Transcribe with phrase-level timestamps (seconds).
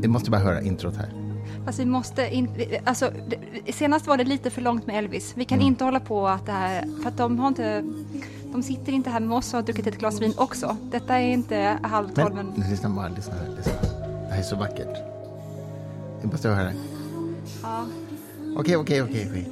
[0.00, 1.12] Vi måste bara höra introt här.
[1.64, 2.48] Fast vi måste in,
[2.84, 3.10] alltså,
[3.72, 5.32] senast var det lite för långt med Elvis.
[5.36, 7.84] Vi kan inte hålla på att det här, för att de har inte,
[8.52, 10.76] de sitter inte här med oss och har druckit ett glas vin också.
[10.90, 13.56] Detta är inte halv tolv, Men men lyssna bara, lyssna här.
[13.56, 13.72] Lyssna.
[14.28, 14.96] Det här är så vackert.
[16.22, 16.72] Vi måste höra.
[17.62, 17.84] ja.
[18.56, 19.48] Okej, okej, okej, okej.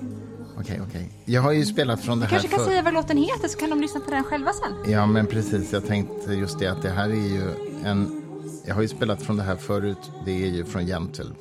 [0.60, 1.10] Okej, okej.
[1.24, 2.66] Jag har ju spelat från det här kanske kan förr.
[2.66, 4.92] säga vad låten heter så kan de lyssna på den själva sen.
[4.92, 5.72] Ja, men precis.
[5.72, 7.42] Jag tänkte just det att det här är ju
[7.84, 8.22] en...
[8.68, 10.10] Jag har ju spelat från det här förut.
[10.24, 11.34] Det är ju från Jämtel.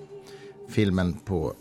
[0.69, 1.53] Filmen på,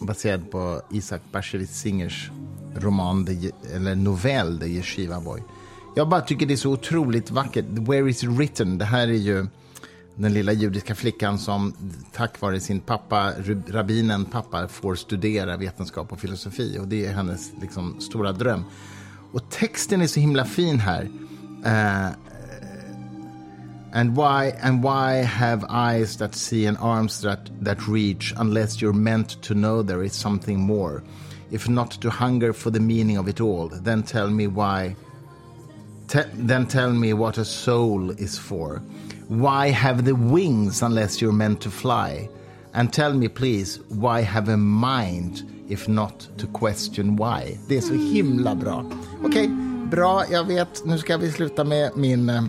[0.00, 2.30] baserad på Isaac Bashevis Singers
[2.76, 5.42] roman, The, eller novell, The Yeshiva Boy.
[5.96, 7.64] Jag bara tycker det är så otroligt vackert.
[7.68, 8.78] Where is it written?
[8.78, 9.46] Det här är ju
[10.14, 11.74] den lilla judiska flickan som
[12.12, 13.32] tack vare sin pappa,
[13.68, 16.78] rabbinen pappa, får studera vetenskap och filosofi.
[16.80, 18.64] Och det är hennes liksom, stora dröm.
[19.32, 21.10] Och texten är så himla fin här.
[21.64, 22.10] Eh,
[23.92, 28.92] and why and why have eyes that see and arms that, that reach unless you're
[28.92, 31.02] meant to know there is something more?
[31.50, 34.96] If not to hunger for the meaning of it all, then tell me why
[36.08, 38.82] Te- then tell me what a soul is for.
[39.28, 42.28] Why have the wings unless you're meant to fly?
[42.74, 47.58] And tell me please, why have a mind if not to question why?
[47.68, 48.84] Det är så himla bra.
[49.24, 49.50] Okej,
[49.90, 50.82] bra, jag vet.
[50.84, 52.42] Nu ska vi sluta med min eh,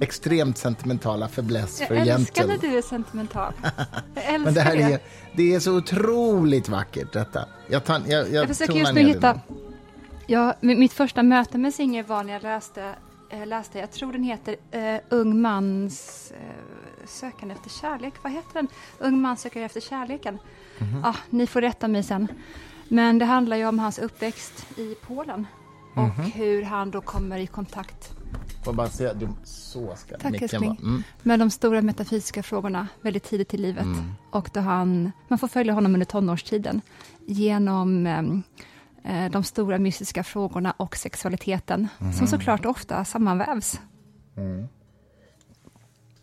[0.00, 3.52] extremt sentimentala fäbless för Jag älskar när du är sentimental.
[4.14, 4.82] Jag Men det här det.
[4.82, 5.00] är,
[5.36, 7.44] det är så otroligt vackert detta.
[7.68, 9.40] Jag, tar, jag, jag, Jag försöker just nu hitta...
[10.26, 12.94] Ja, mi- mitt första möte med Singer var när jag läste,
[13.30, 18.14] eh, läste jag tror den heter eh, Ung mans eh, sökande efter kärlek.
[18.22, 18.68] Vad heter den?
[18.98, 20.38] Ung man söker efter kärleken.
[20.78, 21.04] Mhm.
[21.04, 22.28] ah, ni får rätta mig sen.
[22.88, 25.46] Men det handlar ju om hans uppväxt i Polen
[25.96, 26.30] och Mhm.
[26.34, 28.10] hur han då kommer i kontakt
[28.64, 30.76] Får bara se, du, så ska Tack, älskling.
[30.82, 31.02] Mm.
[31.22, 33.84] med de stora metafysiska frågorna väldigt tidigt i livet.
[33.84, 34.12] Mm.
[34.30, 36.80] Och då han, man får följa honom under tonårstiden
[37.26, 38.42] genom em,
[39.04, 42.12] eh, de stora mystiska frågorna och sexualiteten, Mm.
[42.12, 43.80] som såklart ofta sammanvävs.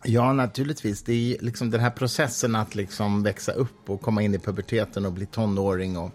[0.04, 1.02] Ja, naturligtvis.
[1.02, 5.06] Det är liksom den här processen att liksom växa upp och komma in i puberteten
[5.06, 6.10] och bli tonåring och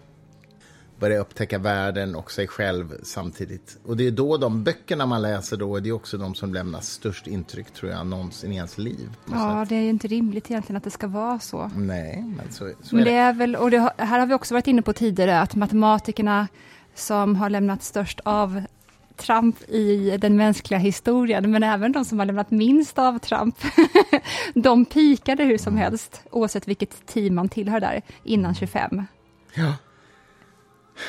[1.00, 3.78] börja upptäcka världen och sig själv samtidigt.
[3.84, 6.80] Och det är då de böckerna man läser då, det är också de som lämnar
[6.80, 9.10] störst intryck, tror jag, någonsin i ens liv.
[9.32, 9.68] Ja, sätt.
[9.68, 11.70] det är ju inte rimligt egentligen att det ska vara så.
[11.76, 13.16] Nej, men så, så Men är det det.
[13.16, 16.48] är väl, och det, här har vi också varit inne på tidigare, att matematikerna
[16.94, 18.62] som har lämnat störst av
[19.16, 23.56] Trump i den mänskliga historien, men även de som har lämnat minst av Trump,
[24.54, 29.02] de pikade hur som helst, oavsett vilket team man tillhör där, innan 25.
[29.54, 29.72] Ja,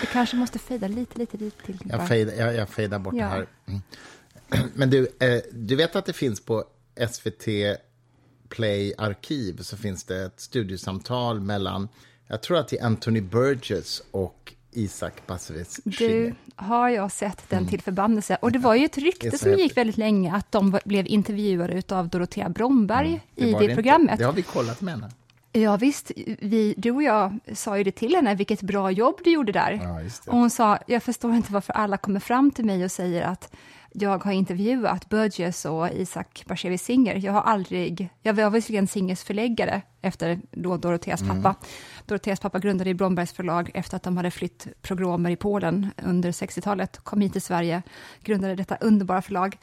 [0.02, 1.78] Det kanske måste fejda lite, lite, lite till.
[1.90, 3.24] jag fejdar, jag, jag fejdar bort Ja.
[3.26, 3.48] det här.
[3.66, 3.82] Mm.
[4.76, 6.64] Men du, eh, du vet att det finns på
[7.12, 7.48] SVT
[8.50, 11.90] Play Arkiv så finns det ett studiosamtal mellan,
[12.28, 17.68] jag tror att det är Anthony Burgess och Isaac Bashevis Du, har jag sett den
[17.68, 18.38] till förbannelse.
[18.42, 21.84] Och det var ju ett Det rykte som gick väldigt länge, att de blev intervjuade
[21.96, 23.76] av Dorotea Bromberg i var det, inte.
[23.76, 24.20] programmet.
[24.20, 25.12] Det har vi kollat med henne.
[25.56, 29.32] Ja visst, vi, du och jag sa ju det till henne, vilket bra jobb du
[29.32, 29.80] gjorde där.
[29.84, 30.00] Ja.
[30.32, 33.56] Och hon sa, jag förstår inte varför alla kommer fram till mig och säger att
[34.00, 37.16] jag har intervjuat Burgess och Isaac Bashevis Singer.
[37.16, 41.44] Jag har aldrig, jag var visserligen Singers förläggare efter då Doroteas Mm.
[41.44, 41.60] pappa.
[42.06, 46.32] Doroteas pappa grundade i Brombergs förlag efter att de hade flytt progromer i Polen under
[46.32, 47.82] 60-talet, kom hit till Sverige,
[48.24, 49.58] grundade detta underbara förlag.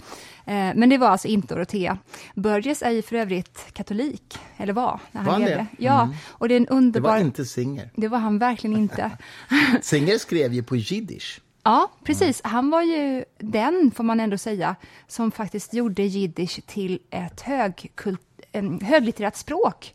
[0.46, 1.98] Eh, men det var alltså inte Dorotea.
[2.34, 5.56] Burgess är ju för övrigt katolik, eller var, när han Var han levde.
[5.56, 5.84] det?
[5.84, 7.10] Ja, och det är en Det underbar...
[7.10, 7.90] var inte Singer.
[7.96, 9.10] Det var han verkligen inte.
[9.82, 11.40] Singer skrev ju på jiddisch.
[11.62, 12.40] Ja, precis.
[12.44, 18.20] Han var ju den, får man ändå säga, som faktiskt gjorde jiddisch till ett högkult,
[18.82, 19.92] höglitterärt språk.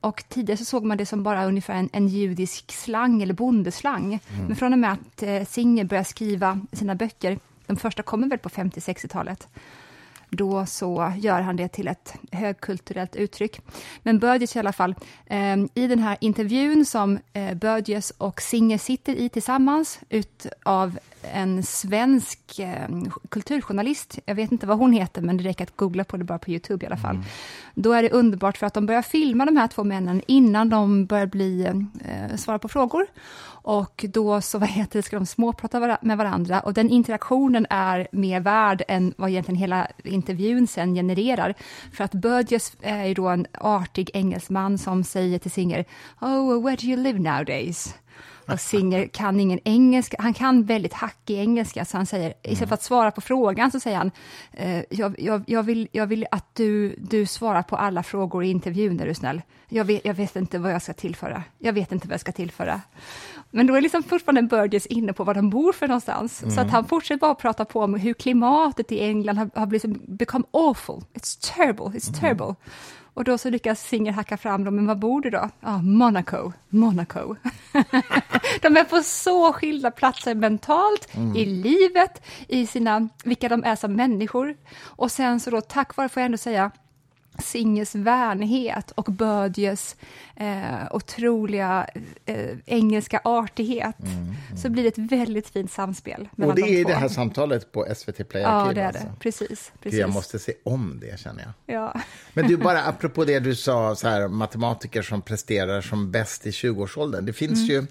[0.00, 4.20] Och tidigare så såg man det som bara ungefär en, en judisk slang eller bondeslang.
[4.46, 8.38] Men från och med att eh, Singer började skriva sina böcker, de första kommer väl
[8.38, 9.48] på 50-60-talet,
[10.36, 13.60] då så gör han det till ett högkulturellt uttryck.
[14.02, 14.94] Men Burgess i alla fall,
[15.26, 21.62] eh, i den här intervjun som eh, Burgess och Singer sitter i tillsammans utav en
[21.62, 22.88] svensk eh,
[23.28, 26.38] kulturjournalist, jag vet inte vad hon heter, men det räcker att googla på det bara
[26.38, 27.18] på Youtube i alla fall.
[27.74, 31.06] Då är det underbart för att de börjar filma de här två männen innan de
[31.06, 33.06] börjar bli, eh, svara på frågor.
[33.64, 38.08] Och då så vad heter det, ska de småprata med varandra och den interaktionen är
[38.12, 39.86] mer värd än vad egentligen hela
[40.22, 41.54] intervjun sen genererar.
[41.92, 45.84] För att Burgess är ju då en artig engelsman som säger till Singer
[46.20, 47.94] Oh, where do you live nowadays?
[48.46, 52.74] Och Singer kan ingen engelska, han kan väldigt hackig engelska, så han säger, istället för
[52.74, 54.10] att svara på frågan så säger han,
[54.52, 58.50] eh, jag, jag, jag, vill, jag vill att du, du svarar på alla frågor i
[58.50, 59.42] intervjun, är du snäll.
[59.68, 61.42] Jag vet, jag vet inte vad jag ska tillföra.
[61.58, 62.80] Jag vet inte vad jag ska tillföra.
[63.54, 66.42] Men då är liksom fortfarande Burgess inne på var de bor för någonstans.
[66.42, 66.54] Mm.
[66.54, 70.06] Så att han fortsätter bara prata på om hur klimatet i England har, har blivit,
[70.06, 71.04] become awful.
[71.14, 72.20] It's terrible, it's mm.
[72.20, 72.54] terrible.
[73.14, 75.38] Och då så lyckas Singer hacka fram dem, men var bor du då?
[75.38, 77.36] Ja, ah, Monaco, Monaco.
[78.62, 81.36] de är på så skilda platser mentalt, mm.
[81.36, 84.56] i livet, i sina, vilka de är som människor.
[84.84, 86.70] Och sen så då, tack vare, får jag ändå säga,
[87.38, 89.96] Singes vänlighet och Bödjes
[90.36, 91.86] eh, otroliga
[92.26, 94.36] eh, engelska artighet, mm, mm.
[94.56, 96.28] så blir det ett väldigt fint samspel.
[96.36, 96.88] Och det de är två.
[96.88, 98.68] det här samtalet på SVT Play Arkiv?
[98.68, 99.04] Ja, det är alltså.
[99.04, 99.12] det.
[99.20, 100.00] Precis, precis.
[100.00, 101.76] Jag måste se om det, känner jag.
[101.76, 102.00] Ja.
[102.34, 106.50] Men du, bara apropå det du sa, så här, matematiker som presterar som bäst i
[106.50, 107.26] 20-årsåldern.
[107.26, 107.70] Det finns mm.
[107.70, 107.86] ju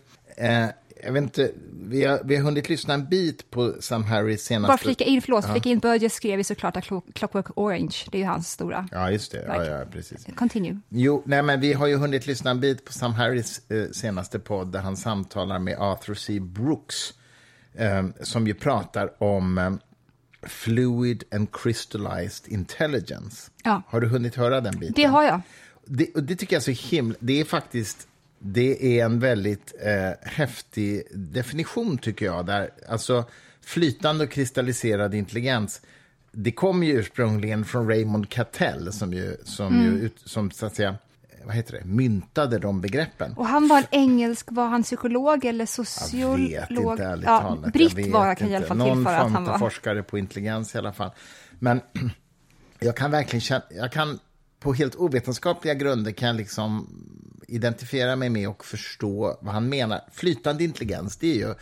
[0.46, 0.70] eh,
[1.04, 4.68] jag vet inte, vi har, vi har hunnit lyssna en bit på Sam Harris senaste...
[4.68, 5.52] Bara flika in, förlåt, ja.
[5.52, 8.88] flika in, Burgess skrev ju såklart att Clockwork Orange, det är ju hans stora...
[8.92, 10.28] Ja, just det, ja, ja, precis.
[10.36, 10.80] Continue.
[10.90, 14.40] Jo, nej men vi har ju hunnit lyssna en bit på Sam Harris eh, senaste
[14.40, 16.40] podd, där han samtalar med Arthur C.
[16.40, 17.14] Brooks,
[17.74, 19.72] eh, som ju pratar om eh,
[20.44, 23.52] Fluid and Crystallized Intelligence.
[23.64, 23.82] Ja.
[23.88, 24.94] Har du hunnit höra den biten?
[24.96, 25.42] Det har jag.
[25.86, 27.16] Det, och det tycker jag är så himla...
[27.20, 28.08] Det är faktiskt
[28.44, 32.46] det är en väldigt eh, häftig definition, tycker jag.
[32.46, 33.26] Där, alltså,
[33.62, 35.82] flytande och kristalliserad intelligens
[36.32, 39.98] det kommer ju ursprungligen från Raymond Cattell som ju, som, mm.
[39.98, 40.96] ju, som så att säga,
[41.44, 43.34] vad heter det, myntade de begreppen.
[43.34, 46.40] Och han var en engelsk, var han psykolog eller sociolog?
[46.40, 47.74] Jag vet inte, ärligt ja, talat.
[47.74, 49.58] Britt var, jag kan i alla fall Någon form att han var.
[49.58, 51.12] forskare på intelligens i alla fall.
[51.60, 51.82] Men
[52.80, 54.20] jag kan verkligen känna, jag kan
[54.62, 56.88] på helt ovetenskapliga grunder kan jag liksom
[57.48, 60.02] identifiera mig med och förstå vad han menar.
[60.12, 61.54] Flytande intelligens, det är ju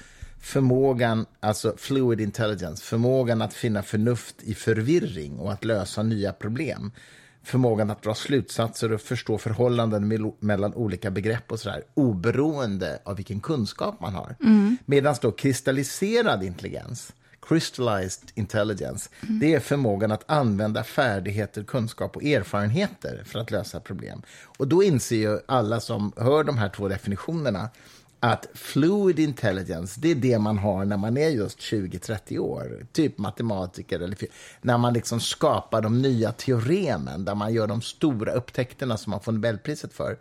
[0.42, 6.92] förmågan, alltså fluid intelligence, förmågan att finna förnuft i förvirring och att lösa nya problem.
[7.44, 13.40] Förmågan att dra slutsatser och förstå förhållanden mellan olika begrepp och sådär, oberoende av vilken
[13.40, 14.36] kunskap man har.
[14.40, 14.78] Mm.
[14.86, 17.14] Medan då kristalliserad intelligens,
[17.50, 19.40] crystallized intelligence, mm.
[19.40, 24.22] det är förmågan att använda färdigheter, kunskap och erfarenheter för att lösa problem.
[24.58, 27.70] Och då inser ju alla som hör de här två definitionerna
[28.20, 33.18] att fluid intelligence, det är det man har när man är just 20-30 år, typ
[33.18, 34.18] matematiker, eller
[34.62, 39.20] när man liksom skapar de nya teoremen, där man gör de stora upptäckterna som man
[39.20, 40.18] får Nobelpriset för.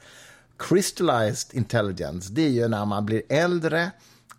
[0.58, 3.90] Crystallized intelligence, det är ju när man blir äldre,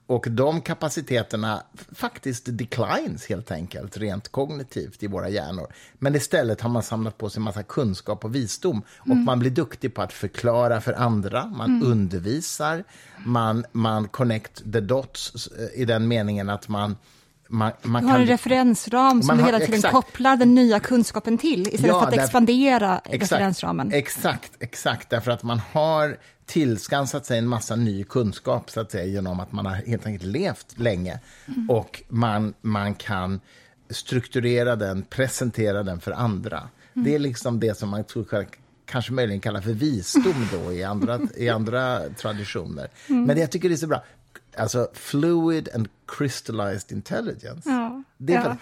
[0.10, 5.68] och de kapaciteterna faktiskt declines helt enkelt, rent kognitivt i våra hjärnor.
[5.94, 8.82] Men istället har man samlat på sig en massa kunskap och visdom.
[9.00, 9.24] Och mm.
[9.24, 11.92] man blir duktig på att förklara för andra, man mm.
[11.92, 12.84] undervisar,
[13.26, 16.96] man, man connect the dots eh, i den meningen att man
[17.52, 19.94] man, man du har en referensram som du hela tiden exakt.
[19.94, 23.94] kopplar den nya kunskapen till istället ja, för att expandera exakt, referensramen.
[23.94, 29.06] Exakt, exakt, därför att man har tillskansat sig en massa ny kunskap så att säga,
[29.06, 31.20] genom att man har helt enkelt levt länge.
[31.48, 31.70] Mm.
[31.70, 33.42] Och man, man kan
[33.90, 36.58] strukturera den, presentera den för andra.
[36.58, 37.06] Mm.
[37.06, 38.28] Det är liksom det som man tror
[38.86, 42.88] kanske möjligen kallar för visdom då i andra, i andra traditioner.
[43.08, 43.24] Mm.
[43.24, 44.04] Men jag tycker det är så bra.
[44.60, 47.70] Alltså, fluid and crystallized intelligence.
[47.70, 48.58] Ja, det är ja.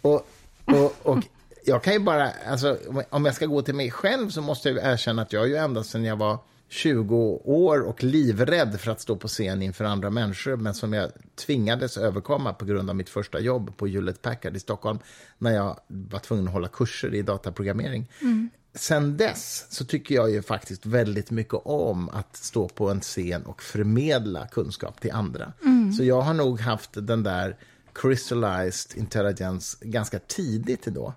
[0.00, 0.28] och,
[0.64, 1.24] och, och
[1.64, 2.78] jag kan ju bara, alltså,
[3.10, 5.84] om jag ska gå till mig själv så måste jag erkänna att jag ju ända
[5.84, 6.38] sedan jag var
[6.68, 11.10] 20 år och livrädd för att stå på scen inför andra människor men som jag
[11.34, 14.98] tvingades överkomma på grund av mitt första jobb på Hewlett Packard i Stockholm
[15.38, 18.10] när jag var tvungen att hålla kurser i dataprogrammering.
[18.22, 18.50] Mm.
[18.76, 23.46] Sen dess så tycker jag ju faktiskt väldigt mycket om att stå på en scen
[23.46, 25.52] och förmedla kunskap till andra.
[25.62, 25.92] Mm.
[25.92, 27.56] Så jag har nog haft den där
[27.94, 31.14] crystallized intelligence ganska tidigt då.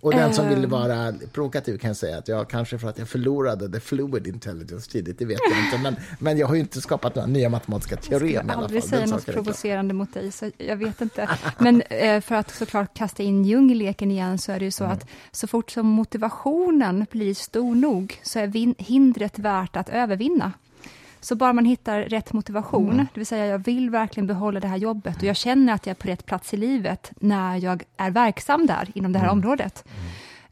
[0.00, 0.70] Och den som vill ehm.
[0.70, 5.18] vara provokativ kan säga att jag kanske för att jag förlorade the fluid intelligence tidigt,
[5.18, 5.78] det vet jag inte.
[5.78, 8.56] Men, men jag har ju inte skapat några nya matematiska teorem i alla fall.
[8.56, 11.28] Jag aldrig säga något provocerande mot dig, så jag vet inte.
[11.58, 14.70] Men eh, för att såklart kasta in Jung i leken igen, så är det ju
[14.70, 14.96] så mm.
[14.96, 20.52] att så fort som motivationen blir stor nog, så är hindret värt att övervinna.
[21.26, 23.06] Så bara man hittar rätt motivation, mm.
[23.14, 25.90] det vill säga jag vill verkligen behålla det här jobbet och jag känner att jag
[25.90, 29.38] är på rätt plats i livet när jag är verksam där inom det här mm.
[29.38, 29.84] området.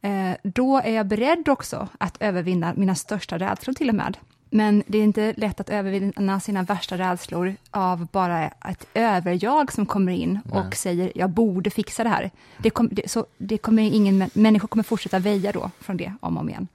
[0.03, 0.31] Mm.
[0.31, 4.17] Eh, då är jag beredd också att övervinna mina största rädslor till och med.
[4.51, 9.87] Men det är inte lätt att övervinna sina värsta rädslor av bara ett överjag som
[9.87, 10.61] kommer in Nej.
[10.61, 12.31] och säger jag borde fixa det här.
[12.59, 16.37] Det, kom, det, så, det kommer ingen, människor kommer fortsätta väja då från det om
[16.37, 16.69] och om igen.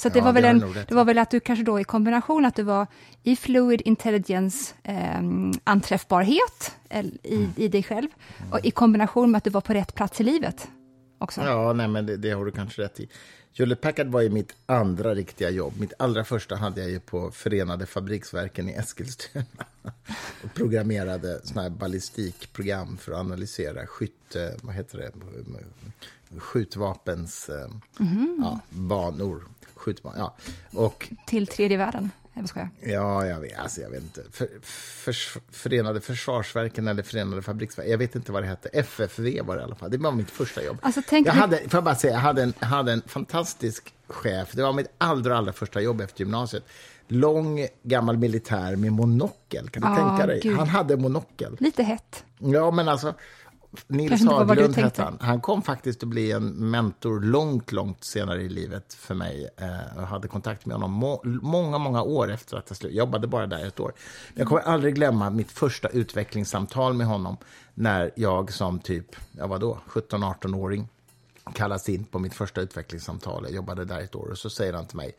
[0.00, 1.84] Så det, Ja, var väl det en, det var väl att du kanske då i
[1.84, 2.86] kombination att du var
[3.22, 5.20] i fluid intelligence eh,
[5.64, 6.72] anträffbarhet
[7.22, 7.50] i, Mm.
[7.56, 8.08] i dig själv
[8.52, 10.68] och i kombination med att du var på rätt plats i livet
[11.18, 11.40] också.
[11.40, 13.08] Ja, nej, men det, det har du kanske rätt i.
[13.58, 15.72] Hewlett Packard var ju mitt andra riktiga jobb.
[15.80, 19.44] Mitt allra första hade jag ju på Förenade Fabriksverken i Eskilstuna.
[20.44, 25.10] Och programmerade såna här ballistikprogram för att analysera skytte, vad heter det,
[26.40, 27.68] skjutvapens eh,
[28.38, 29.42] ja, banor.
[29.80, 30.36] Skjutban, ja.
[30.74, 32.10] Och Till tredje världen.
[32.54, 32.68] Jag.
[32.80, 34.22] Ja, jag vet, alltså jag vet inte.
[34.32, 35.12] För, för,
[35.52, 38.68] förenade Försvarsverken eller Förenade Fabriksverken, jag vet inte vad det hette.
[38.68, 39.90] FFV var det i alla fall.
[39.90, 40.78] Det var mitt första jobb.
[40.82, 44.52] Alltså, jag hade, får jag bara säga, jag hade en, hade en fantastisk chef.
[44.52, 46.64] Det var mitt allra, allra första jobb efter gymnasiet.
[47.08, 49.68] Lång, gammal militär med monokel.
[49.70, 50.40] Kan du Ah, tänka dig?
[50.42, 50.56] gud.
[50.56, 51.56] Han hade monokel.
[51.60, 52.24] Lite hett.
[52.38, 53.14] Ja, men alltså...
[53.86, 55.18] Nils Haglund hette han.
[55.20, 59.48] Han kom faktiskt att bli en mentor långt, långt senare i livet för mig.
[59.56, 62.92] Eh, Jag hade kontakt med honom må många, många år efter att jag slut.
[62.92, 63.92] Jag jobbade bara där ett år.
[64.28, 67.36] Men jag kommer aldrig glömma mitt första utvecklingssamtal med honom
[67.74, 70.88] när jag som typ, ja vadå, 17-18-åring
[71.54, 73.44] kallas in på mitt första utvecklingssamtal.
[73.44, 75.12] Jag jobbade där ett år och så säger han till mig,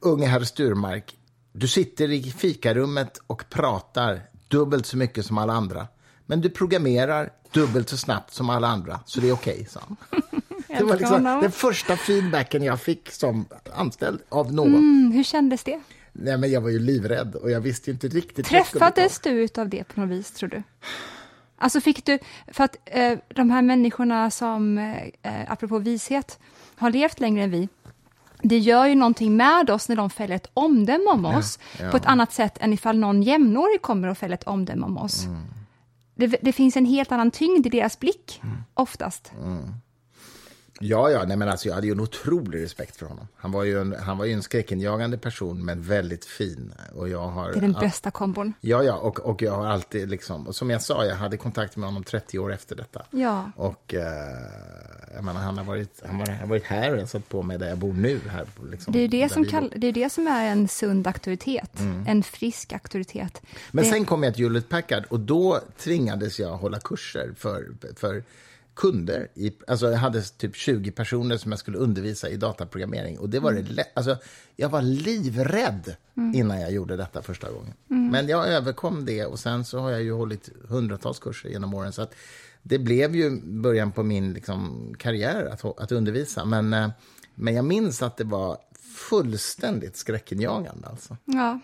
[0.00, 1.16] unge herr Sturmark,
[1.52, 5.86] du sitter i fikarummet och pratar dubbelt så mycket som alla andra.
[6.26, 9.96] Men du programmerar dubbelt så snabbt som alla andra, så det är okej, sa han.
[10.78, 14.74] Det var liksom den första feedbacken jag fick som anställd av någon.
[14.74, 15.80] Mm, hur kändes det?
[16.12, 18.46] Nej, men jag var ju livrädd och jag visste inte riktigt.
[18.46, 20.62] Träffades du utav det på något vis, tror du?
[21.58, 26.38] Alltså fick du, för att eh, de här människorna som, eh, apropå vishet,
[26.76, 27.68] har levt längre än vi,
[28.42, 31.90] det gör ju någonting med oss när de fäller ett omdöme om oss, ja.
[31.90, 35.24] på ett annat sätt än ifall någon jämnårig kommer och fäller ett omdöme om oss.
[35.24, 35.42] Mm.
[36.22, 38.56] Det, det finns en helt annan tyngd i deras blick, Mm.
[38.74, 39.32] oftast.
[40.84, 43.28] Ja, ja, nej, men alltså, jag hade ju en otrolig respekt för honom.
[43.36, 46.72] Han var ju en, han var ju en skräckinjagande person, men väldigt fin.
[46.94, 48.52] Och jag har, Det är den bästa kombon.
[48.60, 51.76] Ja, ja, och, och jag har alltid liksom, och som jag sa, jag hade kontakt
[51.76, 53.02] med honom 30 år efter detta.
[53.10, 53.50] Ja.
[53.56, 54.02] Och eh,
[55.14, 57.42] jag menar, han har varit, han har, han har varit här och jag satt på
[57.42, 58.20] mig där jag bor nu.
[58.28, 61.80] Här, liksom, Det är det, som kall, det är det som är en sund auktoritet,
[62.06, 63.42] en frisk auktoritet.
[63.70, 67.68] Men det, sen kom jag till Hewlett Packard och då tvingades jag hålla kurser för,
[67.96, 68.22] för
[68.74, 69.28] kunder.
[69.34, 73.18] I, alltså jag hade typ 20 personer som jag skulle undervisa i dataprogrammering.
[73.18, 74.16] Och det var det lä- alltså,
[74.56, 75.96] jag var livrädd
[76.34, 77.74] innan jag gjorde detta första gången.
[77.86, 81.92] Men jag överkom det och sen så har jag ju hållit hundratals kurser genom åren.
[81.92, 82.14] Så att
[82.62, 86.44] det blev ju början på min liksom, karriär att, att undervisa.
[86.44, 86.90] Men, eh,
[87.34, 88.58] men jag minns att det var
[89.10, 90.88] fullständigt skräckinjagande.
[90.88, 91.60] Alltså, ja.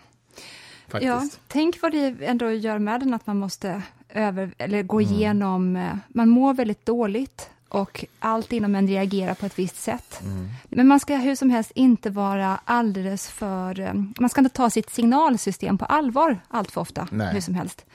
[0.87, 1.07] faktiskt.
[1.07, 5.13] Ja, tänk vad det ändå gör med den att man måste över, eller gå Mm.
[5.13, 10.19] igenom, eh, man mår väldigt dåligt och allt inom en reagerar på ett visst sätt.
[10.23, 10.47] Mm.
[10.69, 14.69] Men man ska hur som helst inte vara alldeles för, eh, man ska inte ta
[14.69, 17.33] sitt signalsystem på allvar allt för ofta, Nej.
[17.33, 17.85] hur som helst.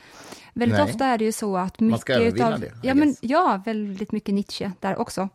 [0.53, 0.91] Väldigt Nej.
[0.93, 4.13] ofta är det ju så att mycket Man ska utav, det, ja, men, ja, väldigt
[4.13, 5.29] mycket Nietzsche där också.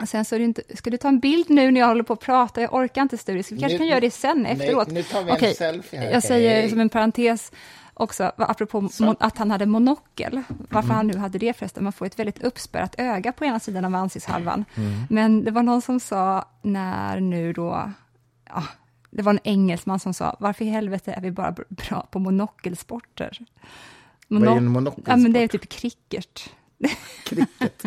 [0.00, 2.12] Och Sen så är inte, ska du ta en bild nu när jag håller på
[2.12, 2.60] att prata?
[2.60, 4.90] Jag orkar inte Sture, så vi kanske Nu- kan göra det sen efteråt.
[4.90, 6.10] nu tar vi en Okej, selfie här.
[6.10, 7.52] Jag säger som en parentes
[7.94, 10.96] också, apropå mon- att han hade monokel, varför Mm.
[10.96, 13.94] han nu hade det förresten, man får ett väldigt uppspärrat öga på ena sidan av
[13.94, 14.64] ansiktshalvan.
[14.74, 14.92] Mm.
[15.10, 17.90] Men det var någon som sa, när nu då,
[18.48, 18.62] ja,
[19.10, 23.38] det var en engelsman som sa, varför i helvete är vi bara bra på monokelsporter?
[24.28, 25.08] Vad är en Mono- monokelsport?
[25.08, 26.50] Ja, men det är typ cricket.
[27.24, 27.84] Cricket.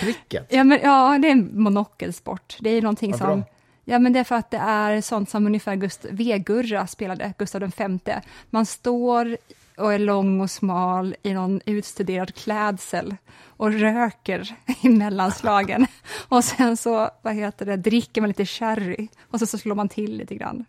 [0.00, 0.46] Cricket?
[0.52, 2.56] Ja, men, ja, det är en monokelsport.
[2.60, 3.38] Det är någonting Varför som...
[3.40, 3.46] då?
[3.90, 7.72] Ja, men det är för att det är sånt som ungefär Gust V-Gurra spelade, Gustav
[7.78, 8.20] V.
[8.50, 9.36] Man står
[9.76, 13.16] och är lång och smal i någon utstuderad klädsel
[13.46, 15.86] och röker i mellanslagen.
[16.28, 19.88] och sen så, vad heter det, dricker man lite sherry och så, så slår man
[19.88, 20.64] till lite grann.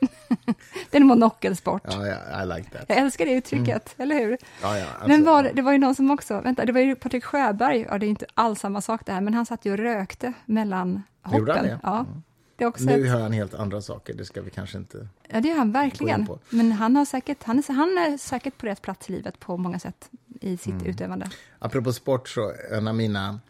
[0.90, 1.82] det är en monokelsport.
[1.84, 2.84] Ja, ja, I like that.
[2.88, 4.38] Jag älskar det uttrycket, eller hur?
[4.62, 7.24] Ja, ja, Men var, det- var ju någon som också, vänta, det var ju Patrik
[7.24, 9.78] Sjöberg, ja det är inte alls samma sak det här, men han satt ju och
[9.78, 11.02] rökte mellan
[11.32, 11.64] Gjorde han hoppen.
[11.64, 11.78] det?
[11.82, 12.06] Ja,
[12.56, 15.08] det är också Nu ett, hör han helt andra saker, det ska vi kanske inte...
[15.28, 16.28] ja, det är han verkligen.
[16.50, 19.56] Men han, har säkert, han, är, han är säkert på rätt plats i livet på
[19.56, 20.86] många sätt i sitt Mm.
[20.86, 21.30] utövande.
[21.58, 23.40] Apropå sport, så en av mina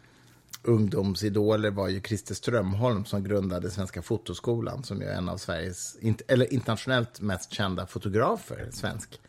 [0.63, 5.97] ungdomsidoler var ju Christer Strömholm som grundade Svenska Fotoskolan, som är en av Sveriges,
[6.27, 9.19] eller internationellt mest kända fotografer, svensk.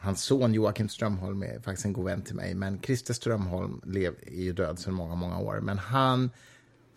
[0.00, 4.14] Hans son Joakim Strömholm är faktiskt en god vän till mig, men Christer Strömholm lev,
[4.26, 5.60] är ju död sedan många, många år.
[5.60, 6.30] Men han,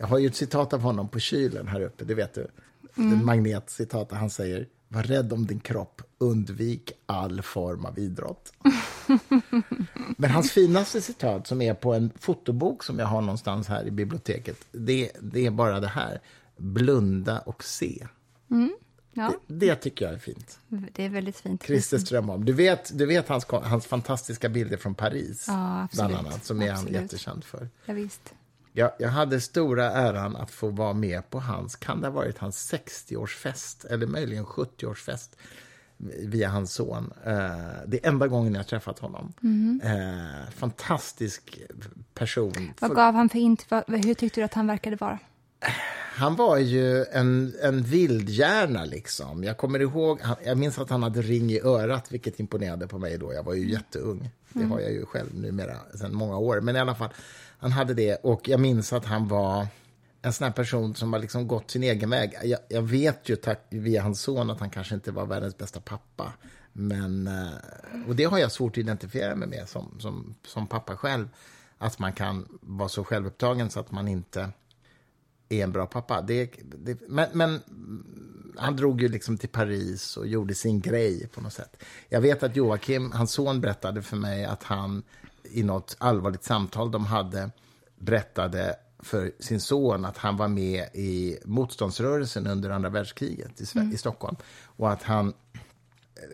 [0.01, 2.47] jag har ju ett citat av honom på kylen här uppe, det vet du.
[2.97, 3.25] Mm.
[3.25, 8.53] Magnetcitat där han säger, var rädd om din kropp, undvik all form av idrott.
[10.17, 13.91] Men hans finaste citat, som är på en fotobok som jag har någonstans här i
[13.91, 16.21] biblioteket, det, det är bara det här.
[16.57, 18.07] blunda och se.
[19.13, 20.59] Ja, Det, det tycker jag är fint.
[20.67, 21.63] det är väldigt fint.
[21.63, 22.45] Christer Strömholm.
[22.45, 26.09] Du vet, du vet hans, hans fantastiska bilder från Paris, Ja, absolut.
[26.11, 27.01] bland annat, som är han Absolut.
[27.01, 27.69] jättekänd för.
[27.85, 28.33] Ja, visst.
[28.73, 32.37] Jag, jag hade stora äran att få vara med på hans, kan det ha varit
[32.37, 35.29] hans 60-årsfest, eller möjligen 70-årsfest,
[36.19, 37.13] via hans son.
[37.25, 37.31] Eh,
[37.87, 39.33] det är enda gången jag har träffat honom.
[39.83, 41.59] Eh, fantastisk
[42.13, 42.73] person.
[42.79, 43.65] Vad gav han för int?
[43.71, 45.19] vad- Hur tyckte du att han verkade vara?
[46.21, 49.43] Han var ju en, en vildhjärna, liksom.
[49.43, 53.17] Jag kommer ihåg, jag minns att han hade ring i örat, vilket imponerade på mig
[53.17, 53.33] då.
[53.33, 54.29] Jag var ju jätteung.
[54.49, 56.61] Det har jag ju själv numera, sedan många år.
[56.61, 57.09] Men i alla fall,
[57.59, 58.15] han hade det.
[58.15, 59.67] Och jag minns att han var
[60.21, 62.37] en sån person som har liksom gått sin egen väg.
[62.43, 65.79] Jag, jag vet ju tack via hans son att han kanske inte var världens bästa
[65.79, 66.33] pappa.
[66.73, 70.97] Men, eh, och det har jag svårt att identifiera mig med som, som, som pappa
[70.97, 71.29] själv.
[71.77, 74.49] Att man kan vara så självupptagen så att man inte
[75.51, 76.21] är en bra pappa.
[76.21, 77.59] Det, det, men, men
[78.57, 81.83] han drog ju liksom till Paris och gjorde sin grej på något sätt.
[82.09, 85.03] Jag vet att Joakim, hans son, berättade för mig att han
[85.43, 87.51] i något allvarligt samtal de hade
[87.95, 93.93] berättade för sin son att han var med i motståndsrörelsen under andra världskriget i, Sve-
[93.93, 94.35] i Stockholm.
[94.63, 95.33] Och att han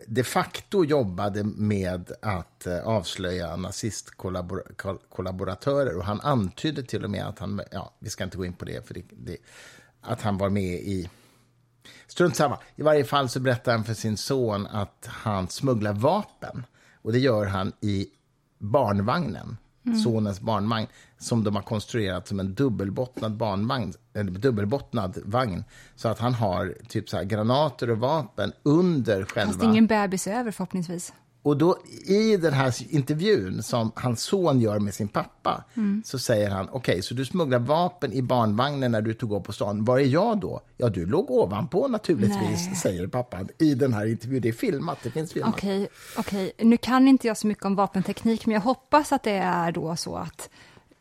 [0.06, 5.96] de facto jobbade med att eh, avslöja nazistkollaboratörer.
[5.96, 8.64] Och han antydde till och med att han, ja, vi ska inte gå in på
[8.64, 9.36] det, för det, det,
[10.00, 11.10] att han var med i...
[12.06, 12.58] Strunt samma.
[12.76, 16.66] I varje fall så berättar han för sin son att han smugglar vapen.
[17.02, 18.08] Och det gör han i
[18.58, 19.56] barnvagnen,
[20.04, 20.86] sonens barnvagn,
[21.18, 25.64] som de har konstruerat som en dubbelbottnad barnvagn, eller dubbelbottnad vagn.
[25.96, 29.64] Så att han har typ så här granater och vapen under själva...
[29.64, 31.12] ingen bebis över förhoppningsvis?
[31.42, 35.64] Och då i den här intervjun som hans son gör med sin pappa
[36.04, 39.52] så säger han, okej, så du smugglar vapen i barnvagnen när du tog upp på
[39.52, 39.84] stan.
[39.84, 40.60] Var är jag då?
[40.76, 42.76] Ja, du låg ovanpå naturligtvis, Nej.
[42.76, 44.40] säger pappan i den här intervjun.
[44.40, 45.54] Det är filmat, det finns filmat.
[45.54, 46.52] Okej, okej.
[46.58, 49.96] Nu kan inte jag så mycket om vapenteknik, men jag hoppas att det är då
[49.96, 50.50] så att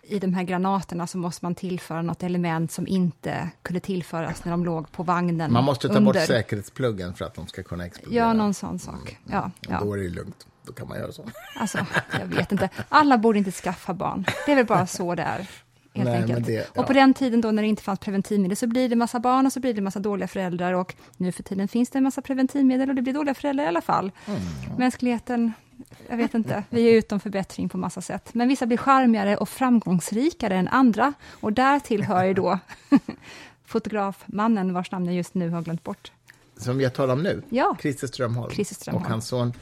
[0.09, 4.51] i de här granaterna så måste man tillföra något element som inte kunde tillföras när
[4.51, 5.53] de låg på vagnen.
[5.53, 6.13] Man måste ta under.
[6.13, 8.23] bort säkerhetspluggen för att de ska kunna explodera.
[8.25, 9.17] Ja, någon sån sak.
[9.31, 10.47] Ja, Ja, Då är det lugnt.
[10.65, 11.23] Då kan man göra så.
[11.55, 11.85] Alltså,
[12.19, 12.69] jag vet inte.
[12.89, 14.25] Alla borde inte skaffa barn.
[14.45, 15.37] Det är väl bara så det är.
[15.93, 16.45] Helt Nej, enkelt.
[16.45, 16.81] det- ja.
[16.81, 19.45] Och på den tiden då när det inte fanns preventivmedel så blir det massa barn
[19.45, 22.21] och så blir det massa dåliga föräldrar och nu för tiden finns det en massa
[22.21, 24.11] preventivmedel och det blir dåliga föräldrar i alla fall.
[24.27, 24.41] Mm.
[24.77, 25.53] Mänskligheten,
[26.09, 28.29] jag vet inte, vi är utom förbättring på massa sätt.
[28.33, 32.59] Men vissa blir charmigare och framgångsrikare än andra och där tillhör ju då
[33.65, 36.11] fotografmannen vars namn jag just nu har glömt bort.
[36.57, 37.41] Som jag talar om nu.
[37.49, 37.77] Ja.
[37.81, 38.51] Christer Strömholm.
[38.51, 39.05] Christer Strömholm.
[39.05, 39.53] Och hans son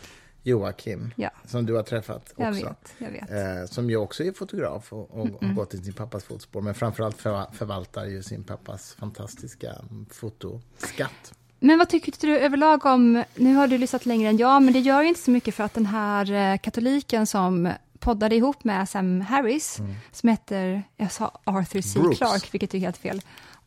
[0.43, 1.29] Joakim, Ja.
[1.45, 2.43] som du har träffat också.
[2.43, 3.31] Jag vet, jag vet.
[3.31, 6.61] Eh, som ju också är fotograf och, och har gått i sin pappas fotspår.
[6.61, 9.75] Men framförallt förva- förvaltar ju sin pappas fantastiska
[10.11, 11.33] fotoskatt.
[11.59, 14.79] Men vad tycker du överlag om, nu har du lyssnat längre än jag, men det
[14.79, 18.89] gör ju inte så mycket för att den här eh, katoliken som poddade ihop med
[18.89, 19.79] Sam Harris,
[20.11, 21.99] som heter, jag sa Arthur C.
[21.99, 22.17] Brooks.
[22.17, 23.21] Clarke, vilket är helt fel.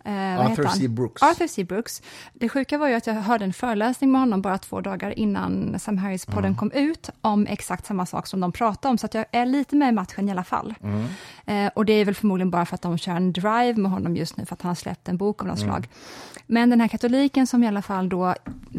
[0.09, 0.67] Eh, Arthur?
[0.67, 0.89] C.
[0.89, 1.23] Brooks.
[1.23, 1.65] Arthur C.
[1.65, 2.03] Brooks.
[2.33, 5.79] Det sjuka var ju att jag hörde en föreläsning med honom bara två dagar innan
[5.79, 9.25] Sam Harris-podden kom ut, om exakt samma sak som de pratade om, så att jag
[9.33, 10.75] är lite med i matchen i alla fall.
[11.47, 14.17] Eh, och det är väl förmodligen bara för att de kör en drive med honom
[14.17, 15.89] just nu, för att han har släppt en bok av något slag.
[16.47, 18.35] Men den här katoliken som i alla fall då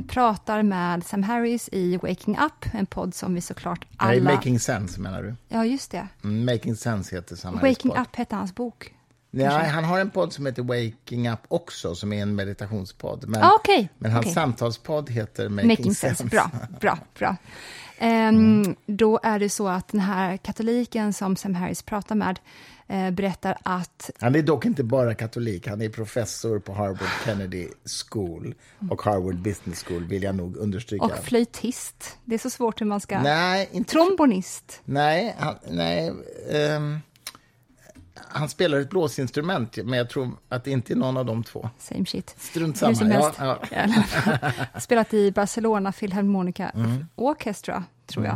[0.07, 4.11] pratar med Sam Harris i Waking Up, en podd som vi såklart alla...
[4.11, 5.35] Nej, Making Sense menar du?
[5.47, 6.07] Ja, just det.
[6.23, 8.01] Mm, Making Sense heter samma Waking podd.
[8.01, 8.93] Up hette hans bok.
[9.31, 13.25] Nej, han har en podd som heter Waking Up också, som är en meditationspodd.
[13.27, 14.33] Men, Ah, okej, men hans okej.
[14.33, 16.23] samtalspodd heter Making, Making sense.
[16.23, 17.35] Bra, bra, bra.
[17.97, 18.75] Ehm, Mm.
[18.85, 22.39] Då är det så att den här katoliken som Sam Harris pratar med
[22.87, 27.67] eh, berättar att Han är dock inte bara katolik, han är professor på Harvard Kennedy
[28.09, 28.55] School
[28.91, 31.05] och Harvard Business School, vill jag nog understryka.
[31.05, 33.21] och flöjtist, det är så svårt hur man ska...
[33.21, 36.13] Nej, inte Trombonist, Nej, han, nej
[36.51, 36.99] ehm,
[38.27, 41.69] han spelar ett blåsinstrument, men jag tror att det inte är någon av de två.
[41.79, 42.35] same shit.
[42.37, 42.95] Strunt Hur samma.
[42.95, 43.39] som Ja, helst.
[43.71, 43.93] ja.
[44.73, 44.79] Ja.
[44.79, 47.05] Spelat i Barcelona Philharmonica Mm.
[47.15, 48.33] Orchestra, tror jag.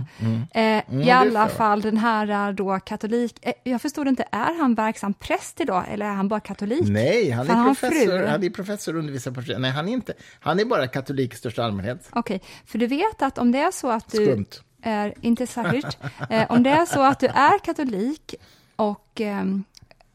[0.51, 3.37] Eh, det I alla fall, den här är då katolik.
[3.41, 6.83] Eh, jag förstod inte, är han verksam präst idag, eller är han bara katolik?
[6.87, 9.41] Nej, han är, han professor, han är professor och undervisar på...
[9.59, 10.13] Nej, han är inte.
[10.39, 12.09] Han är bara katolik i största allmänhet.
[12.11, 14.45] Okej, för du vet att om det är så att du Skumt.
[14.81, 15.97] är, inte särskilt,
[16.29, 18.35] eh, om det är så att du är katolik
[18.75, 19.63] och ehm,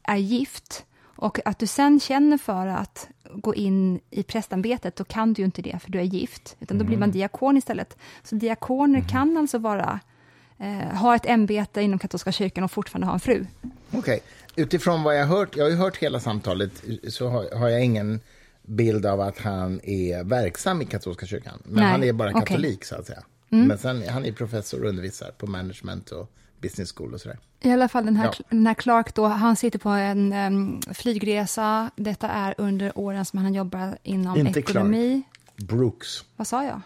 [0.09, 0.85] är gift
[1.21, 5.47] och att du sen känner för att gå in i prästämbetet, då kan du ju
[5.47, 7.97] inte det, för du är gift, utan då blir man diakon istället.
[8.23, 10.01] Så diakoner kan alltså vara,
[10.59, 13.47] eh, ha ett ämbete inom katolska kyrkan och fortfarande ha en fru.
[13.91, 14.21] Okej.
[14.57, 17.85] Utifrån vad jag har hört, jag har ju hört hela samtalet, så har, har jag
[17.85, 18.21] ingen
[18.63, 21.63] bild av att han är verksam i katolska kyrkan.
[21.65, 23.23] Men Nej, han är bara katolik, så att säga.
[23.49, 27.39] Men sen, han är professor och undervisar på management och business school och sådär.
[27.61, 28.45] I alla fall den här, Ja.
[28.51, 31.91] den här Clark då, han sitter på en em, flygresa.
[31.97, 35.23] Detta är under åren som han jobbar inom Inte ekonomi.
[35.57, 36.25] Brooks.
[36.37, 36.81] Vad sa jag?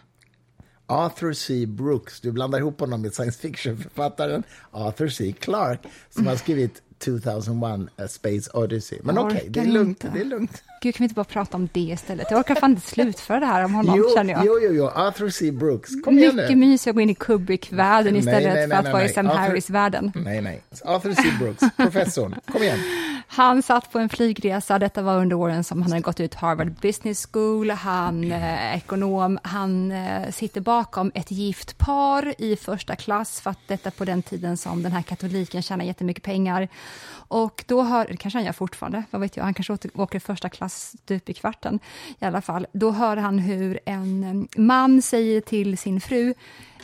[0.87, 1.67] Arthur C.
[1.67, 2.21] Brooks.
[2.21, 5.35] Du blandar ihop honom med science fiction-författaren Arthur C.
[5.41, 8.99] Clarke som har skrivit 2001 A Space Odyssey.
[9.03, 9.89] Men okej, det är lugnt.
[10.05, 10.11] inte.
[10.15, 10.63] Det är lugnt.
[10.83, 12.27] Gud, kan vi inte bara prata om det istället?
[12.31, 14.47] Jag orkar fan inte slutföra det här om honom, Jo, känner jag.
[14.47, 15.51] jo, jo, jo, Arthur C.
[15.53, 15.91] Brooks.
[16.05, 16.57] Kom igen Mycket nu.
[16.57, 19.15] mysigare att gå in i Kubrick-världen Nej, istället nej, för att nej, vara i nej.
[19.15, 20.13] Sam Harris-världen.
[20.15, 20.63] Nej, nej.
[20.85, 21.23] Arthur C.
[21.41, 22.35] Brooks, professorn.
[22.53, 22.79] Kom igen.
[23.35, 26.73] Han satt på en flygresa, detta var under åren som han hade gått ut Harvard
[26.73, 33.41] Business School, han eh, ekonom, han eh, sitter bakom ett gift par i första klass,
[33.41, 36.69] för att detta på den tiden som den här katoliken tjänar jättemycket pengar.
[37.13, 40.21] Och då hör, det kanske han gör fortfarande, vad vet jag, han kanske åter, åker
[40.21, 41.81] första klass typ i kvarten
[42.19, 42.67] i alla fall.
[42.73, 46.35] Då hör han hur en eh, man säger till sin fru,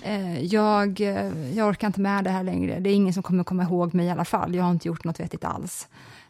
[0.02, 3.44] eh, jag, eh, jag orkar inte med det här längre, det är ingen som kommer
[3.44, 5.88] komma ihåg mig i alla fall, jag har inte gjort något vettigt alls.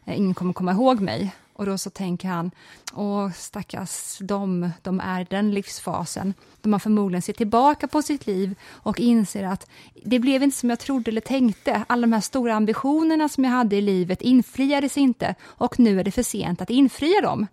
[0.09, 1.35] Eh, ingen kommer komma ihåg mig.
[1.53, 2.51] Och då så tänker han,
[2.93, 6.33] åh stackars de, de är den livsfasen.
[6.61, 9.67] De har förmodligen sett tillbaka på sitt liv och inser att
[10.03, 11.83] det blev inte som jag trodde eller tänkte.
[11.87, 16.03] Alla de här stora ambitionerna som jag hade i livet infriades inte och nu är
[16.03, 17.47] det för sent att infria dem.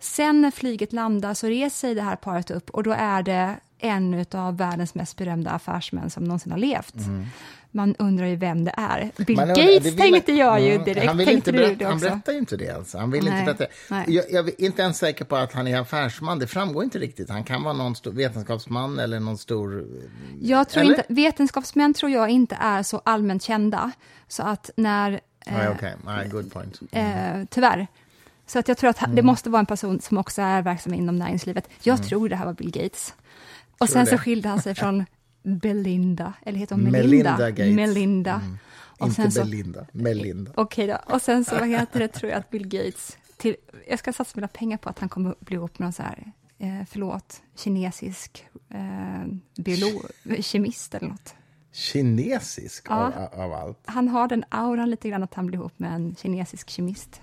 [0.00, 3.56] Sen när flyget landar så reser sig det här paret upp och då är det
[3.78, 6.94] en av världens mest berömda affärsmän som någonsin har levt.
[7.70, 9.10] Man undrar ju vem det är.
[9.16, 11.06] Bill Man Gates vill- tänkte jag ju Mm, direkt.
[11.06, 12.94] Han, vill inte berätta, han berättar ju inte det ens.
[12.94, 14.10] Han vill Nej, inte berätta.
[14.12, 16.38] Jag, jag är inte ens säker på att han är affärsman.
[16.38, 17.30] Det framgår inte riktigt.
[17.30, 19.86] Han kan vara någon stor vetenskapsman eller någon stor...
[20.40, 20.94] Jag tror Eller?
[20.94, 23.90] inte, vetenskapsmän tror jag inte är så allmänt kända.
[24.28, 25.94] Så att när, eh, okej.
[26.04, 26.80] Nej, good point.
[26.92, 27.86] eh, tyvärr.
[28.46, 29.16] Så att jag tror att Mm.
[29.16, 31.68] det måste vara en person som också är verksam inom näringslivet.
[31.82, 33.14] Jag tror det här var Bill Gates.
[33.78, 34.06] Och Mm.
[34.06, 35.04] Sen så skilde han sig från
[35.48, 37.50] Belinda, eller heter hon Melinda Melinda?
[37.50, 37.60] Gates.
[37.64, 37.76] Mm.
[37.76, 38.40] Melinda.
[38.98, 39.86] Och inte så- Belinda.
[39.92, 40.50] Melinda.
[40.54, 43.56] Okej då, och sen så vad heter det, tror jag att Bill Gates, till,
[43.88, 46.32] jag ska satsa mina pengar på att han kommer bli ihop med någon så här,
[46.58, 49.26] eh, förlåt, kinesisk eh,
[49.62, 50.02] biolog,
[50.40, 51.34] kemist eller något.
[51.72, 53.12] Kinesisk Ja.
[53.34, 53.78] av, av allt.
[53.84, 57.20] Han har den auran lite grann att han blir ihop med en kinesisk kemist.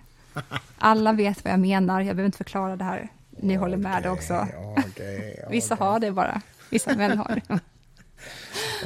[0.78, 3.10] Alla vet vad jag menar, jag behöver inte förklara det här.
[3.40, 4.48] Ni håller med också.
[4.88, 5.88] Okej, Vissa okej.
[5.88, 7.60] har det bara, vissa män har det.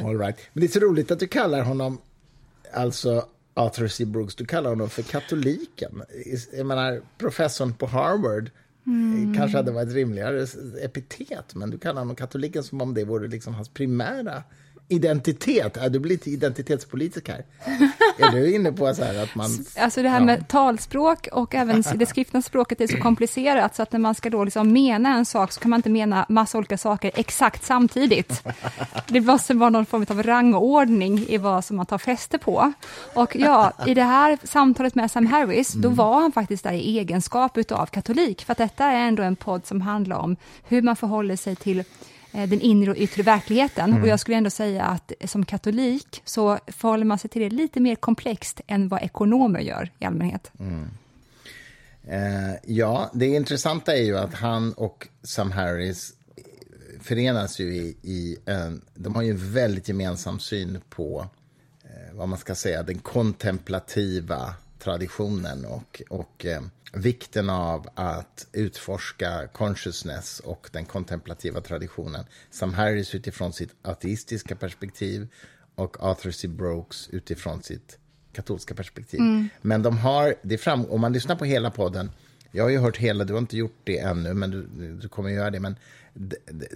[0.03, 0.37] All right.
[0.53, 1.97] Men det är så roligt att du kallar honom,
[2.73, 4.05] alltså Arthur C.
[4.05, 6.03] Brooks, du kallar honom för katoliken.
[6.57, 8.49] Jag menar, professorn på Harvard
[8.85, 9.35] Mm.
[9.35, 10.47] kanske hade varit rimligare
[10.81, 14.43] epitet, men du kallar honom katoliken som om det vore liksom hans primära
[14.91, 15.77] identitet.
[15.81, 17.45] Ja, du blir lite identitetspolitisk här.
[18.17, 19.49] är du inne på så att man...
[19.77, 20.25] Alltså det här Ja.
[20.25, 24.29] med talspråk och även det skriftliga språket är så komplicerat så att när man ska
[24.29, 28.43] då liksom mena en sak så kan man inte mena massa olika saker exakt samtidigt.
[29.07, 32.73] Det måste vara någon form av rangordning i vad som man tar fäste på.
[33.13, 36.97] Och ja, i det här samtalet med Sam Harris, då var han faktiskt där i
[36.99, 40.95] egenskap utav katolik, för att detta är ändå en podd som handlar om hur man
[40.95, 41.83] förhåller sig till
[42.31, 44.01] den inre och yttre verkligheten.
[44.01, 47.79] Och jag skulle ändå säga att som katolik så förhåller man sig till det lite
[47.79, 50.51] mer komplext än vad ekonomer gör i allmänhet.
[52.07, 56.13] Eh, ja, det intressanta är ju att han och Sam Harris
[57.01, 58.81] förenas ju i, i en...
[58.95, 61.27] De har ju en väldigt gemensam syn på
[61.83, 66.61] eh, vad man ska säga, den kontemplativa traditionen och, och eh,
[66.93, 72.25] vikten av att utforska consciousness och den kontemplativa traditionen.
[72.51, 75.27] Sam Harris utifrån sitt ateistiska perspektiv
[75.75, 76.47] och Arthur C.
[76.47, 77.97] Brooks utifrån sitt
[78.33, 79.21] katolska perspektiv.
[79.61, 82.11] Men de har, det fram, om man lyssnar på hela podden,
[82.51, 84.67] jag har ju hört hela, du har inte gjort det ännu, men du,
[85.01, 85.75] du kommer göra det, men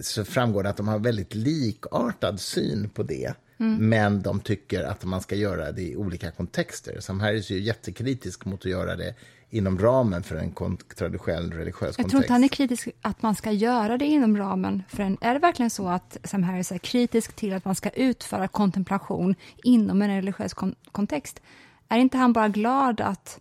[0.00, 3.34] så framgår det att de har väldigt likartad syn på det.
[3.56, 7.00] Men de tycker att man ska göra det i olika kontexter.
[7.00, 9.14] Sam Harris är ju jättekritisk mot att göra det
[9.54, 12.10] inom ramen för en traditionell religiös Jag kontext.
[12.10, 15.18] tror inte han är kritisk att man ska göra det inom ramen för en...
[15.20, 19.34] Är det verkligen så att Sam Harris är kritisk till att man ska utföra kontemplation
[19.56, 21.40] inom en religiös kon- kontext?
[21.88, 23.40] Är inte han bara glad att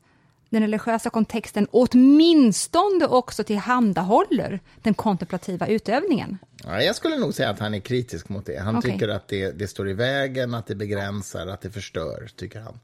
[0.50, 6.38] den religiösa kontexten åtminstone också tillhandahåller den kontemplativa utövningen?
[6.64, 8.60] Ja, jag skulle nog säga att han är kritisk mot det.
[8.60, 8.92] Han Okej.
[8.92, 12.80] tycker att det, det står i vägen, att det begränsar, att det förstör, tycker han.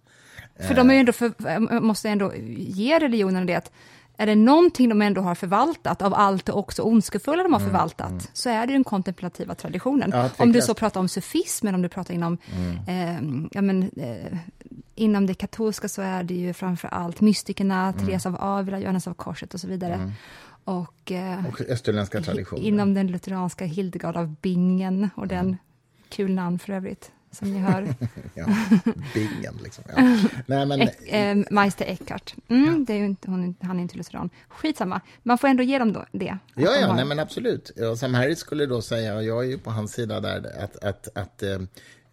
[0.68, 3.72] För de är ändå för, jag måste ändå ge religionen det att
[4.18, 8.30] är det någonting de ändå har förvaltat av allt det också ondskefulla de har förvaltat,
[8.34, 10.10] så är det den kontemplativa traditionen.
[10.14, 12.38] Ja, om du så pratar om sufismen, om du pratar inom,
[12.88, 13.14] eh,
[13.52, 14.38] ja, men, eh,
[14.96, 19.14] inom det katolska så är det ju framför allt mystikerna, Therese av Avila, Johannes av
[19.14, 20.12] Korset och så vidare.
[20.64, 22.64] Och, eh, Och österländska traditioner.
[22.64, 25.58] inom den lutheranska Hildegard av Bingen och den,
[26.10, 27.96] kul namn för övrigt, som ni hör.
[28.34, 28.46] ja,
[29.14, 29.84] bingen liksom.
[29.88, 30.18] Ja.
[30.46, 32.36] Nej, men, Ek, eh, Meister Eckhart.
[32.48, 34.30] Mm, det är inte, hon, han är inte lutheran.
[34.50, 36.38] Skitsamma, man får ändå ge dem då, det.
[36.56, 37.72] Ja, ja, har- nej, men absolut.
[37.98, 41.08] Sam Harris skulle då säga, och jag är ju på hans sida där, att, att,
[41.18, 41.52] att eh,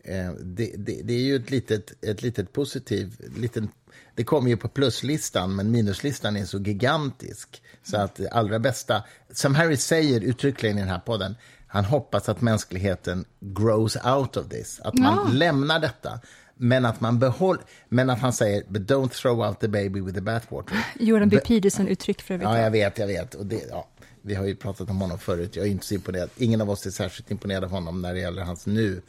[0.04, 3.16] eh, det, det, det är ju ett litet, ett litet positiv...
[3.36, 3.68] Liten,
[4.14, 7.62] det kommer ju på pluslistan, men minuslistan är så gigantisk.
[7.82, 9.02] Så att det allra bästa...
[9.30, 11.34] Sam Harris säger uttryckligen i den här podden,
[11.66, 14.80] han hoppas att mänskligheten grows out of this.
[14.84, 15.32] Att man Ja.
[15.32, 16.20] lämnar detta.
[16.58, 20.14] Men att, man behåll, men att han säger, but don't throw out the baby with
[20.14, 20.86] the bathwater.
[21.00, 21.38] Jordan B.
[21.44, 22.48] Peterson-uttryck för övrigt.
[22.48, 23.34] Ja, jag vet, jag vet.
[23.34, 23.88] Och det, ja,
[24.22, 25.56] vi har ju pratat om honom förut.
[25.56, 26.30] Jag är inte så imponerad.
[26.36, 29.02] Ingen av oss är särskilt imponerad av honom när det gäller hans, nu,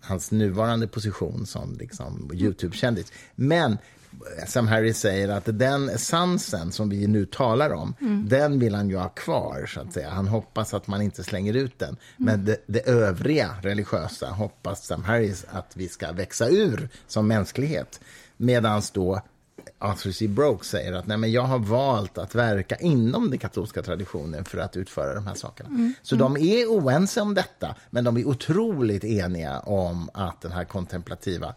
[0.00, 3.12] hans nuvarande position som liksom, Youtube-kändis.
[3.34, 3.78] Men
[4.46, 7.94] som Harry säger, att den essensen som vi nu talar om,
[8.28, 9.66] den vill han ju ha kvar.
[9.66, 10.10] så att säga.
[10.10, 11.96] Han hoppas att man inte slänger ut den.
[12.16, 18.00] Men det, det övriga religiösa hoppas Sam Harris att vi ska växa ur som mänsklighet.
[18.36, 19.20] Medan då
[19.78, 20.28] Arthur C.
[20.28, 24.58] Broke säger att Nej, men jag har valt att verka inom den katolska traditionen för
[24.58, 25.92] att utföra de här sakerna.
[26.02, 30.64] Så de är oense om detta, men de är otroligt eniga om att den här
[30.64, 31.54] kontemplativa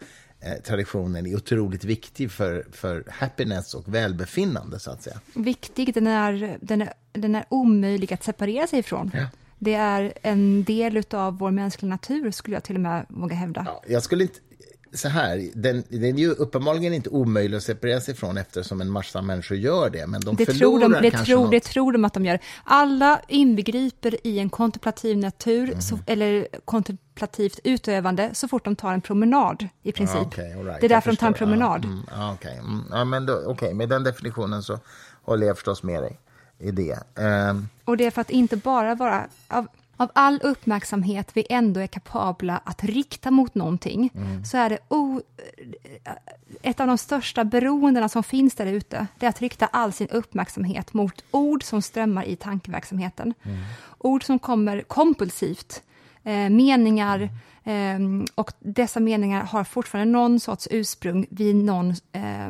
[0.64, 5.20] traditionen är otroligt viktig för, för happiness och välbefinnande, så att säga.
[5.34, 9.12] Viktig, den är, den, är, den är omöjlig att separera sig ifrån.
[9.14, 9.26] Ja.
[9.60, 13.64] Det är en del av vår mänskliga natur, skulle jag till och med våga hävda.
[13.68, 14.40] Ja, jag skulle inte...
[14.94, 18.90] Så här, den, den är ju uppenbarligen inte omöjlig att separera sig från eftersom en
[18.90, 21.52] massa människor gör det, men de Det förlorar tror, de, det, kanske tror, något.
[21.52, 22.40] det tror de att de gör.
[22.64, 25.82] Alla inbegriper i en kontemplativ natur, Mhm.
[25.82, 30.18] så, eller kontemplativt utövande, så fort de tar en promenad, i princip.
[30.22, 30.80] Ja, okej, all right.
[30.82, 31.82] Det är därför de tar en promenad.
[31.86, 32.58] Ja, mm, ja, okej.
[32.58, 34.80] Mm, ja, men då, okej, med den definitionen så
[35.24, 36.20] håller jag förstås med dig
[36.60, 37.00] i det.
[37.16, 39.24] Ehm, Och det är för att inte bara vara...
[39.48, 39.68] Av,
[40.00, 44.10] av all uppmärksamhet vi ändå är kapabla att rikta mot någonting,
[44.46, 45.22] så är det o,
[46.62, 50.08] ett av de största beroendena som finns där ute, det är att rikta all sin
[50.08, 53.34] uppmärksamhet mot ord som strömmar i tankeverksamheten.
[53.98, 55.84] Ord som kommer kompulsivt,
[56.24, 57.30] eh, meningar,
[57.64, 58.00] eh,
[58.36, 62.50] och dessa meningar har fortfarande någon sorts ursprung vid någon eh,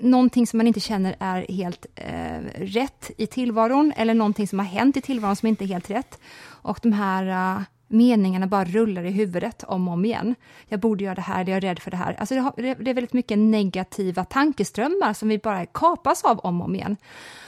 [0.00, 4.66] någonting som man inte känner är helt eh, rätt i tillvaron, eller någonting som har
[4.66, 6.18] hänt i tillvaron som inte är helt rätt.
[6.62, 10.34] Och de här uh, meningarna bara rullar i huvudet om och om igen.
[10.68, 12.16] Jag borde göra det här, jag är rädd för det här.
[12.18, 16.60] Alltså det, har, det är väldigt mycket negativa tankeströmmar som vi bara kapas av om
[16.60, 16.96] och om igen.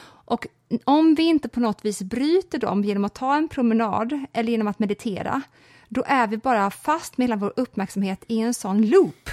[0.06, 0.46] Och
[0.84, 4.68] om vi inte på något vis bryter dem genom att ta en promenad eller genom
[4.68, 5.42] att meditera,
[5.88, 9.30] då är vi bara fast med hela vår uppmärksamhet i en sån loop,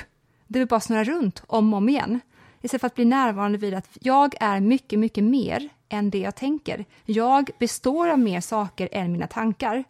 [0.48, 2.20] där vi bara snurrar runt om och om igen.
[2.62, 6.36] Istället för att bli närvarande vid att jag är mycket, mycket mer än det jag
[6.36, 6.86] tänker.
[7.06, 9.84] Jag består av mer saker än mina tankar.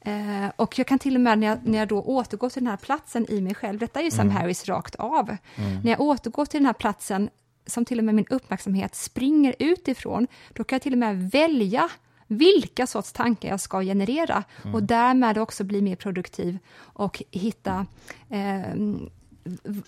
[0.00, 2.70] Eh, och jag kan till och med när jag, när jag då återgår till den
[2.70, 5.36] här platsen i mig själv, detta är ju Sam Harris rakt av,
[5.84, 7.30] när jag återgår till den här platsen
[7.66, 11.88] som till och med min uppmärksamhet springer utifrån, då kan jag till och med välja
[12.26, 17.86] vilka sorts tankar jag ska generera och därmed också bli mer produktiv och hitta
[18.30, 18.62] eh,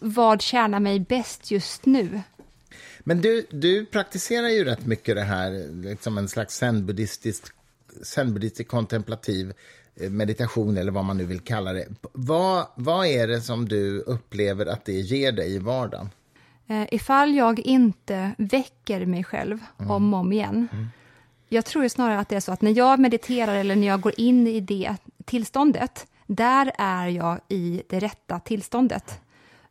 [0.01, 2.21] vad tjänar mig bäst just nu.
[3.01, 7.45] Men du, du praktiserar ju rätt mycket det här, liksom en slags zen-buddhistisk
[8.03, 9.53] zen-buddhistisk kontemplativ
[9.97, 11.87] eh, meditation, eller vad man nu vill kalla det.
[12.13, 16.11] Vad, vad är det som du upplever att det ger dig i vardagen?
[16.67, 20.69] Eh, ifall jag inte väcker mig själv om och om igen.
[21.49, 24.13] Jag tror snarare att det är så att när jag mediterar eller när jag går
[24.17, 29.21] in i det tillståndet, där är jag i det rätta tillståndet.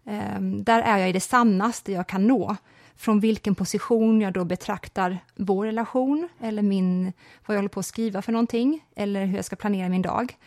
[0.05, 2.55] Eh, där är jag i det sannaste jag kan nå.
[2.97, 7.13] Från vilken position jag då betraktar vår relation eller min,
[7.45, 10.37] vad jag håller på att skriva för någonting eller hur jag ska planera min dag.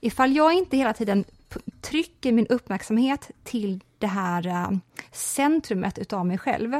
[0.00, 1.24] Ifall jag inte hela tiden
[1.80, 4.70] trycker min uppmärksamhet till det här äh,
[5.12, 6.74] centrumet utav mig själv,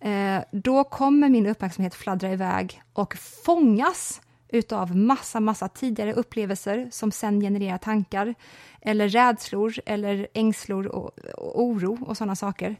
[0.00, 7.12] eh, då kommer min uppmärksamhet fladdra iväg och fångas utav massa, massa tidigare upplevelser som
[7.12, 8.34] sen genererar tankar
[8.80, 12.76] eller rädslor eller ängslor och, och oro och sådana saker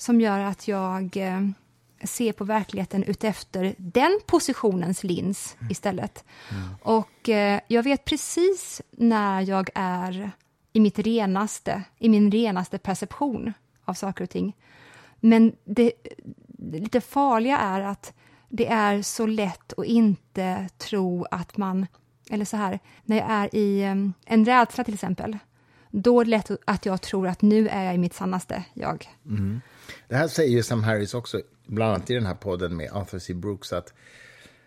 [0.00, 1.40] som gör att jag eh,
[2.04, 6.24] ser på verkligheten utefter den positionens lins istället.
[6.82, 10.30] Och eh, jag vet precis när jag är
[10.72, 13.52] i mitt renaste, i min renaste perception
[13.84, 14.56] av saker och ting.
[15.20, 15.92] Men det,
[16.46, 18.12] det lite farliga är att
[18.48, 21.86] det är så lätt att inte tro att man,
[22.30, 25.38] eller så här, när jag är i eh, en rädsla till exempel,
[25.90, 29.08] då är det lätt att jag tror att nu är jag i mitt sannaste jag.
[30.10, 33.18] Det här säger ju Sam Harris också, bland annat i den här podden med Arthur
[33.18, 33.34] C.
[33.34, 33.92] Brooks, att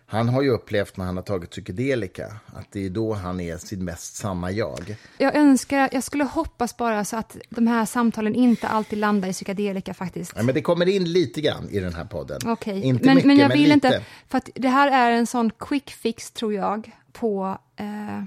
[0.06, 3.56] Han har ju upplevt när han har tagit psykedelika att det är då han är
[3.56, 4.96] sitt mest sanna jag.
[5.18, 9.32] Jag önskar, jag skulle hoppas bara så att de här samtalen inte alltid landar i
[9.32, 10.32] psykedelika faktiskt.
[10.36, 12.40] Ja, men det kommer in lite grann i den här podden.
[12.46, 13.74] Okej, Inte men, mycket, men jag men vill lite.
[13.74, 18.22] inte, för att det här är en sån quick fix tror jag på eh,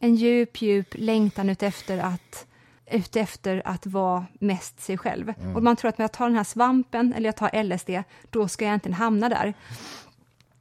[0.00, 2.46] en djup, djup längtan utefter att
[2.90, 5.34] utefter att vara mest sig själv.
[5.40, 5.56] Mm.
[5.56, 7.90] Och man tror att när jag tar den här svampen eller jag tar LSD,
[8.30, 9.54] då ska jag egentligen hamna där.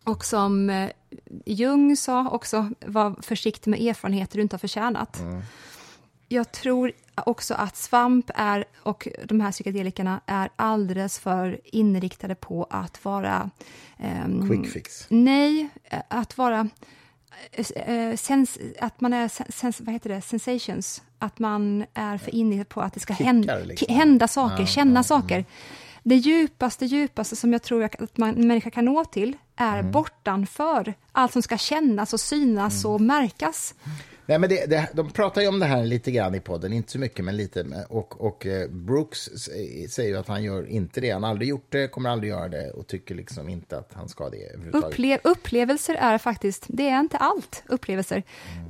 [0.03, 0.89] Och som eh,
[1.45, 5.21] Jung sa också, var försiktig med erfarenheter du inte har förtjänat.
[6.27, 12.67] Jag tror också att svamp är, och de här psykedelikerna är alldeles för inriktade på
[12.69, 13.49] att vara...
[13.97, 15.05] ehm, Quick fix.
[15.09, 16.69] Nej, eh, att vara...
[17.75, 21.01] eh, Sens, att man är, sen- sens, vad heter det, sensations.
[21.19, 23.95] Att man är för inne på att det ska hända, liksom.
[23.95, 25.45] hända saker, känna saker.
[26.03, 29.91] Det djupaste, djupaste som jag tror att man, en människa kan nå till är Mm.
[29.91, 33.73] bortanför allt som ska kännas och synas och märkas.
[34.27, 36.91] Nej, men det, det, de pratar ju om det här lite grann i podden, inte
[36.91, 37.85] så mycket, men lite.
[37.89, 41.11] Och, och eh, Brooks sä- säger ju att han gör inte det.
[41.11, 44.09] Han har aldrig gjort det, kommer aldrig göra det och tycker liksom inte att han
[44.09, 44.51] ska det.
[44.73, 48.23] Upple upplevelser är faktiskt, det är inte allt upplevelser.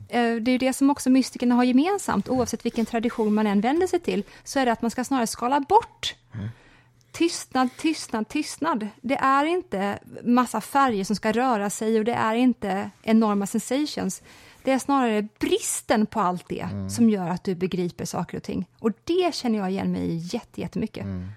[0.10, 0.36] Mm.
[0.36, 3.88] Eh, Det är det som också mystikerna har gemensamt, oavsett vilken tradition man än vänder
[3.88, 6.16] sig till, så är det att man ska snarare skala bort.
[6.34, 6.48] Mm.
[7.12, 8.88] Tystnad, tystnad, tystnad.
[9.02, 14.22] Det är inte massa färger som ska röra sig och det är inte enorma sensations.
[14.66, 16.90] Det är snarare bristen på allt det Mm.
[16.90, 18.66] som gör att du begriper saker och ting.
[18.80, 21.04] Och det känner jag igen mig i jätte- jättemycket.
[21.04, 21.28] Mm.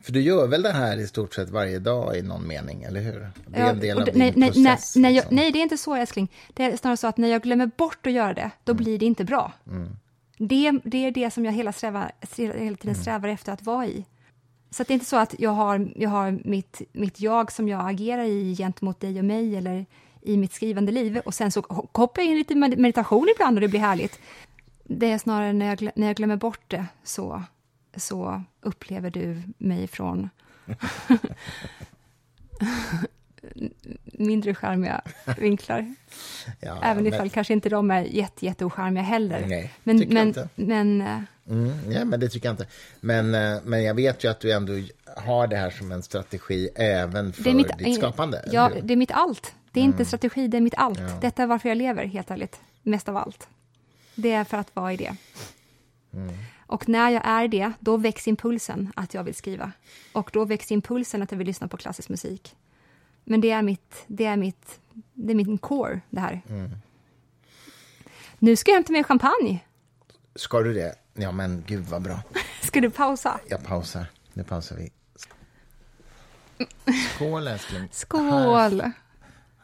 [0.00, 3.00] För du gör väl det här i stort sett varje dag i någon mening, eller
[3.00, 3.30] hur?
[3.46, 4.96] Det är en del av din nej, nej, process.
[4.96, 5.36] nej, jag, liksom.
[5.36, 6.28] nej, det är inte så älskling.
[6.54, 8.84] Det är snarare så att när jag glömmer bort att göra det, då Mm.
[8.84, 9.52] blir det inte bra.
[10.38, 12.76] Det, det är det som jag hela, strävar, hela Mm.
[12.76, 14.04] tiden strävar efter att vara i.
[14.70, 17.68] Så att det är inte så att jag har, jag har mitt, mitt jag som
[17.68, 19.86] jag agerar i gentemot dig och mig eller
[20.26, 23.60] i mitt skrivande liv och sen så kopplar jag in lite med- meditation ibland och
[23.60, 24.20] det blir härligt.
[24.84, 27.42] Det är snarare när jag, när jag glömmer bort det så,
[27.96, 30.30] så upplever du mig från
[34.04, 35.00] mindre charmiga
[35.38, 35.94] vinklar.
[36.60, 38.64] Ja, Även men- ifall kanske inte de är jätte, jätte
[39.02, 39.46] heller.
[39.46, 40.48] Nej, men, tycker jag men, inte.
[40.54, 42.66] men eh, Mm, ja, men det tycker jag inte.
[43.00, 44.72] Men, eh, men jag vet ju att du ändå
[45.16, 48.48] har det här som en strategi även för mitt, ditt skapande.
[48.52, 49.54] Ja, det är mitt allt.
[49.76, 51.20] Det är inte strategi, det är mitt allt.
[51.20, 52.60] Detta är varför jag lever, helt ärligt.
[52.82, 53.48] Mest av allt.
[54.14, 55.16] Det är för att vara i det.
[56.66, 59.72] Och när jag är det, då väcks impulsen att jag vill skriva.
[60.12, 62.56] Och då väcks impulsen att jag vill lyssna på klassisk musik.
[63.24, 64.80] Men det är mitt, det är mitt,
[65.14, 66.42] det är min core, det här.
[68.38, 69.64] Nu ska jag hämta mer champagne.
[70.34, 70.94] Ska du det?
[71.14, 72.20] Ja, men gud vad bra.
[72.62, 73.40] Ska du pausa?
[73.48, 74.06] Jag pausar.
[74.32, 74.92] Nu pausar vi.
[77.14, 77.88] Skål, älskling.
[77.92, 78.80] Skål!
[78.80, 79.05] här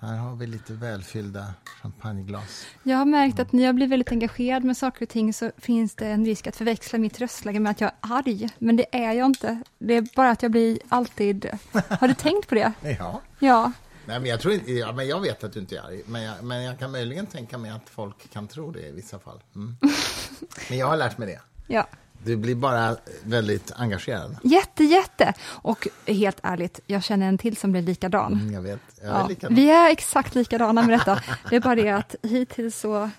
[0.07, 2.67] har vi lite välfyllda champagneglas.
[2.83, 5.95] Jag har märkt att när jag blir väldigt engagerad med saker och ting så finns
[5.95, 8.49] det en risk att förväxla mitt röstläge med att jag är arg.
[8.59, 9.63] Men det är jag inte.
[9.79, 11.49] Det är bara att jag blir alltid...
[11.73, 12.73] Har du tänkt på det?
[12.99, 13.21] Ja.
[13.39, 13.73] Ja.
[14.07, 16.23] Nej, men jag, tror inte, ja, men jag vet att du inte är arg, men
[16.23, 19.41] jag, men jag kan möjligen tänka mig att folk kan tro det i vissa fall.
[19.55, 19.77] Mm.
[20.69, 21.41] Men jag har lärt mig det.
[21.75, 21.87] ja.
[22.25, 24.37] Du blir bara väldigt engagerad.
[24.43, 25.35] Jätte, jätte.
[25.43, 28.33] Och helt ärligt, jag känner en till som blir likadan.
[28.33, 28.81] Mm, Jag vet.
[29.03, 29.55] Jag är Ja, likadan.
[29.55, 31.23] vi är exakt likadana med detta.
[31.51, 33.11] Det är bara det att hittills så...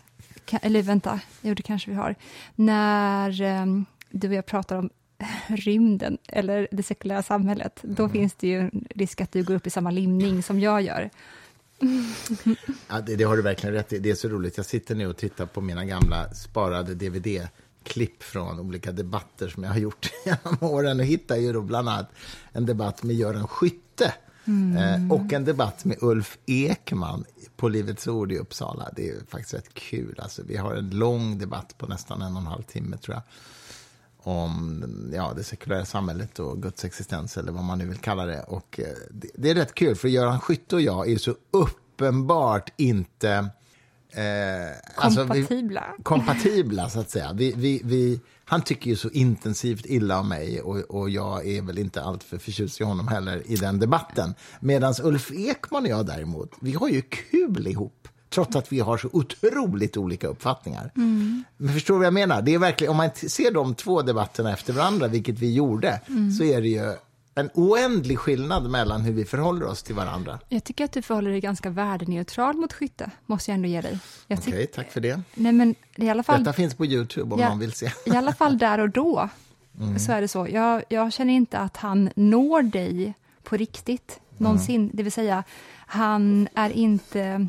[0.61, 2.15] Eller vänta, jo det kanske vi har.
[2.55, 4.89] När ehm, du och jag pratar om
[5.47, 9.67] rymden eller det sekulära samhället, då finns det ju en risk att du går upp
[9.67, 11.09] i samma limning som jag gör.
[12.89, 13.99] Ja, det, det har du verkligen rätt i.
[13.99, 14.57] Det är så roligt.
[14.57, 16.95] Jag sitter nu och tittar på mina gamla sparade
[17.83, 21.89] DVD-klipp från olika debatter som jag har gjort genom åren och hittar ju då bland
[21.89, 22.11] annat
[22.51, 24.13] en debatt med Göran Skytte
[24.77, 28.89] eh, och en debatt med Ulf Ekman på Livets Ord i Uppsala.
[28.95, 30.19] Det är faktiskt rätt kul.
[30.19, 33.23] Alltså, vi har en lång debatt på nästan en och en halv timme, tror jag
[34.25, 38.43] om ja, det sekulära samhället och Guds existens, eller vad man nu vill kalla det.
[38.43, 42.73] Och eh, det, det är rätt kul, för Göran Skytte och jag är så uppenbart
[42.77, 43.49] inte...
[44.15, 45.83] Eh, alltså vi- Kompatibla.
[46.03, 47.33] kompatibla, så att säga.
[47.33, 51.61] Vi, vi, vi, han tycker ju så intensivt illa om mig och, och jag är
[51.61, 54.33] väl inte alltför förtjust i honom heller i den debatten.
[54.59, 58.07] Medan Ulf Ekman och jag däremot, vi har ju kul ihop.
[58.29, 60.91] Trots att vi har så otroligt olika uppfattningar.
[61.57, 62.41] Men förstår du vad jag menar?
[62.41, 66.01] Det är verkligen, om man ser de två debatterna efter varandra, vilket vi gjorde,
[66.37, 66.93] så är det ju
[67.35, 70.39] en oändlig skillnad mellan hur vi förhåller oss till varandra.
[70.49, 73.99] Jag tycker att du förhåller dig ganska värdeneutral mot skytte, måste jag ändå ge dig.
[74.29, 75.21] Okej, tack för det.
[75.33, 76.39] Nej, men i alla fall...
[76.43, 77.91] Detta finns på Youtube om Ja, någon vill se.
[78.05, 79.29] I alla fall där och då,
[80.05, 80.47] så är det så.
[80.49, 83.13] Jag, jag känner inte att han når dig
[83.43, 84.89] på riktigt, någonsin.
[84.93, 85.43] Det vill säga,
[85.85, 87.47] han är inte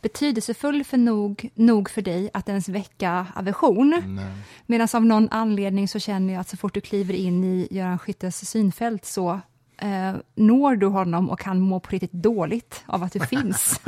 [0.00, 4.20] betydelsefull för nog, nog för dig att ens väcka aversion.
[4.66, 7.98] Medan av någon anledning så känner jag att så fort du kliver in i Göran
[7.98, 9.40] Skyttes synfält så
[9.78, 13.80] eh, når du honom och han mår på riktigt dåligt av att du finns.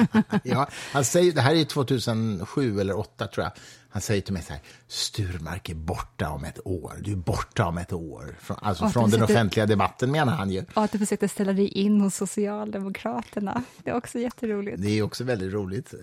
[0.44, 3.52] ja, han säger, det här är 2007 eller 2008 tror jag.
[3.93, 6.93] Han säger till mig så här, Sturmark är borta om ett år.
[7.01, 8.36] Du är borta om ett år.
[8.41, 10.64] Från, alltså från den försökte, offentliga debatten menar han ju.
[10.74, 13.64] Och att du försökte ställa dig in hos Socialdemokraterna.
[13.84, 14.82] Det är också jätteroligt.
[14.82, 15.95] Det är också väldigt roligt.
[15.95, 16.01] Uh,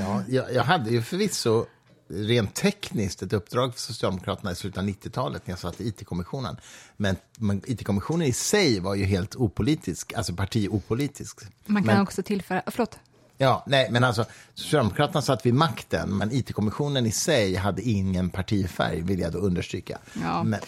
[0.00, 1.66] ja, jag, jag hade ju förvisso
[2.08, 6.56] rent tekniskt ett uppdrag för Socialdemokraterna i slutet av 90-talet när jag satt i IT-kommissionen.
[6.96, 11.40] Men, men IT-kommissionen i sig var ju helt opolitisk, alltså partiopolitisk.
[11.66, 12.98] Man kan men, också tillföra, förlåt.
[13.38, 14.24] Ja, nej, men alltså
[14.54, 19.98] Socialdemokraterna satt vid makten, men IT-kommissionen i sig hade ingen partifärg, vill jag då understryka.
[20.22, 20.42] Ja.
[20.42, 20.60] Men,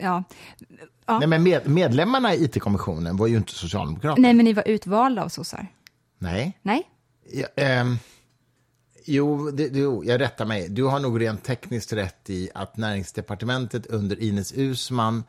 [0.00, 0.22] ja.
[1.06, 1.18] ja.
[1.18, 4.22] Nej, men med, medlemmarna i IT-kommissionen var ju inte socialdemokrater.
[4.22, 5.66] Nej, men ni var utvalda av sossar.
[6.18, 6.58] Nej.
[6.62, 6.82] Nej.
[7.32, 7.98] Ja, ähm,
[9.04, 10.68] Jo, det, jo, jag rättar mig.
[10.68, 15.24] Du har nog rent tekniskt rätt i att näringsdepartementet under Ines Usman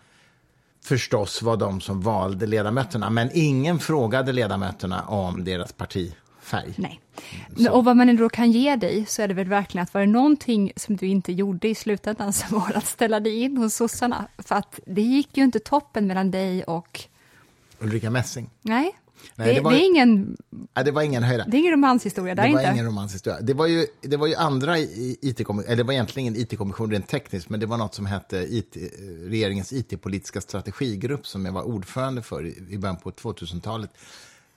[0.84, 5.74] förstås var de som valde ledamöterna, men ingen frågade ledamöterna om deras
[6.44, 6.74] partifärg.
[6.78, 7.00] Nej.
[7.58, 7.72] Så.
[7.72, 10.08] Och vad man ändå kan ge dig så är det väl verkligen att var det
[10.08, 13.76] någonting som du inte gjorde i slutändan så var det att ställa dig in hos
[13.76, 14.28] sossarna.
[14.38, 17.00] För att det gick ju inte toppen mellan dig och
[17.80, 18.50] Ulrika Messing.
[18.62, 18.96] Nej,
[19.36, 20.38] Nej, det, det, var, det, är ingen...
[20.74, 21.46] Ja, det var ingen höjda.
[21.48, 22.64] Det är ingen romanshistoria där det inte.
[22.64, 23.42] var ingen romanshistoria.
[23.42, 27.50] Det var ju, det var ju andra IT-kommission, eller det var egentligen IT-kommission rent tekniskt,
[27.50, 28.78] men det var något som hette IT,
[29.28, 33.90] regeringens IT-politiska strategigrupp som jag var ordförande för i början på 2000-talet.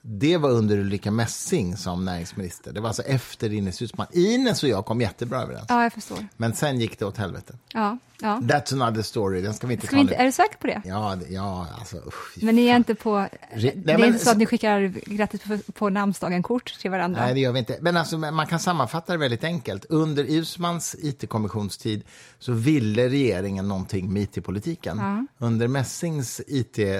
[0.09, 2.73] Det var under Ulrika Messing som näringsminister.
[2.73, 4.07] Det var alltså efter Ines Uusmann.
[4.11, 5.65] Ines och jag kom jättebra överens.
[5.69, 6.27] Ja, jag förstår.
[6.37, 7.53] Men sen gick det åt helvete.
[7.73, 8.39] Ja, ja.
[8.43, 9.41] That's another story.
[9.41, 10.21] Den ska vi inte ska ta vi inte, nu.
[10.21, 10.81] Är du säker på det?
[10.85, 13.27] Ja, ja alltså usch, Men ni är inte på...
[13.55, 17.21] Det nej, är men, inte så att ni skickar grattis på, på namnsdagen-kort till varandra?
[17.21, 17.77] Nej, det gör vi inte.
[17.81, 19.85] Men alltså, man kan sammanfatta det väldigt enkelt.
[19.89, 22.03] Under Usmans IT-kommissionstid
[22.39, 24.97] så ville regeringen någonting med IT-politiken.
[24.97, 25.45] Ja.
[25.45, 26.79] Under Messings IT...
[26.79, 26.95] Eh,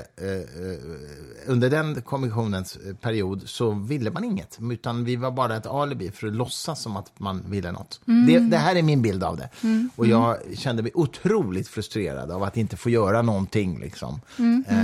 [1.45, 4.58] under den kommissionens period så ville man inget.
[4.72, 8.00] Utan vi var bara ett alibi för att låtsas som att man ville något.
[8.08, 8.26] Mm.
[8.28, 9.50] Det, det, här är min bild av det.
[9.64, 9.89] Mm.
[9.95, 13.80] Och jag kände mig otroligt frustrerad av att inte få göra någonting.
[13.80, 14.22] Liksom.
[14.39, 14.64] Mm.
[14.70, 14.78] Eh,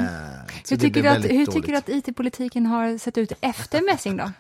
[0.70, 4.32] hur tycker, du att, hur tycker du att IT-politiken har sett ut efter Messing då?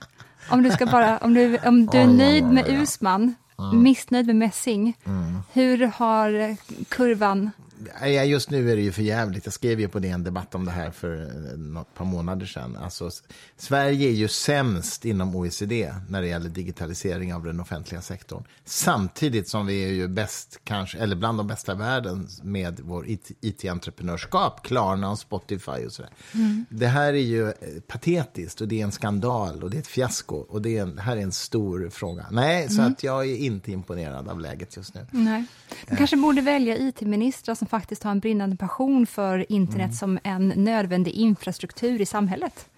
[0.49, 3.83] Om du, ska bara, om du, om du är nöjd med Usman, mm.
[3.83, 5.37] missnöjd med Messing, mm.
[5.53, 6.57] hur har
[6.89, 7.72] kurvan Ja,
[8.25, 9.45] just nu är det ju för jävligt.
[9.45, 11.15] Jag skrev ju på en debatt om det här för
[11.81, 12.77] ett par månader sedan.
[12.77, 13.09] Alltså,
[13.57, 18.43] Sverige är ju sämst inom OECD när det gäller digitalisering av den offentliga sektorn.
[18.65, 23.05] Samtidigt som vi är ju bäst, kanske, eller bland de bästa i världen med vår
[23.41, 26.11] IT-entreprenörskap, Klarna och Spotify och sådär.
[26.33, 26.65] Mm.
[26.69, 27.53] Det här är ju eh,
[27.87, 30.95] patetiskt och det är en skandal och det är ett fiasko och det, är en,
[30.95, 32.25] det här är en stor fråga.
[32.31, 32.91] Nej, så mm.
[32.91, 35.07] att jag är inte imponerad av läget just nu.
[35.11, 35.45] Nej.
[35.89, 39.93] Du kanske borde välja IT-ministrar som faktiskt har en brinnande passion för internet mm.
[39.93, 42.69] som en nödvändig infrastruktur i samhället.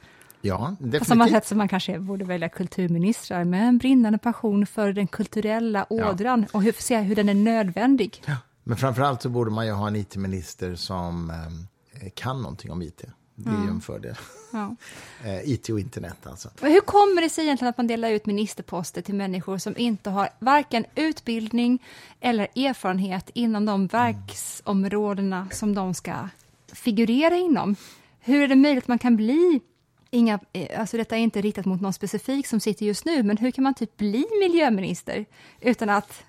[0.42, 1.00] Ja, definitivt.
[1.00, 5.08] På samma sätt som man kanske borde välja kulturministrar med en brinnande passion för den
[5.08, 6.58] kulturella ådran ja.
[6.58, 8.24] och hur, se hur den är nödvändig.
[8.26, 8.38] Ja.
[8.64, 13.04] Men framförallt så borde man ju ha en IT-minister som eh, kan någonting om IT.
[13.46, 13.64] Är mm.
[13.64, 14.16] ju en fördel.
[14.54, 14.76] Ja.
[15.24, 16.50] eh, IT och internet alltså.
[16.62, 20.10] Och hur kommer det sig egentligen att man delar ut ministerposter till människor som inte
[20.10, 21.84] har varken utbildning
[22.20, 26.30] eller erfarenhet inom de verksområdena som de ska
[26.74, 27.76] figurera inom?
[28.20, 29.62] Hur är det möjligt att man kan bli
[30.10, 30.40] Inga,
[30.78, 33.64] alltså detta är inte riktat mot någon specifik som sitter just nu, men hur kan
[33.64, 35.26] man typ bli miljöminister
[35.62, 36.24] utan att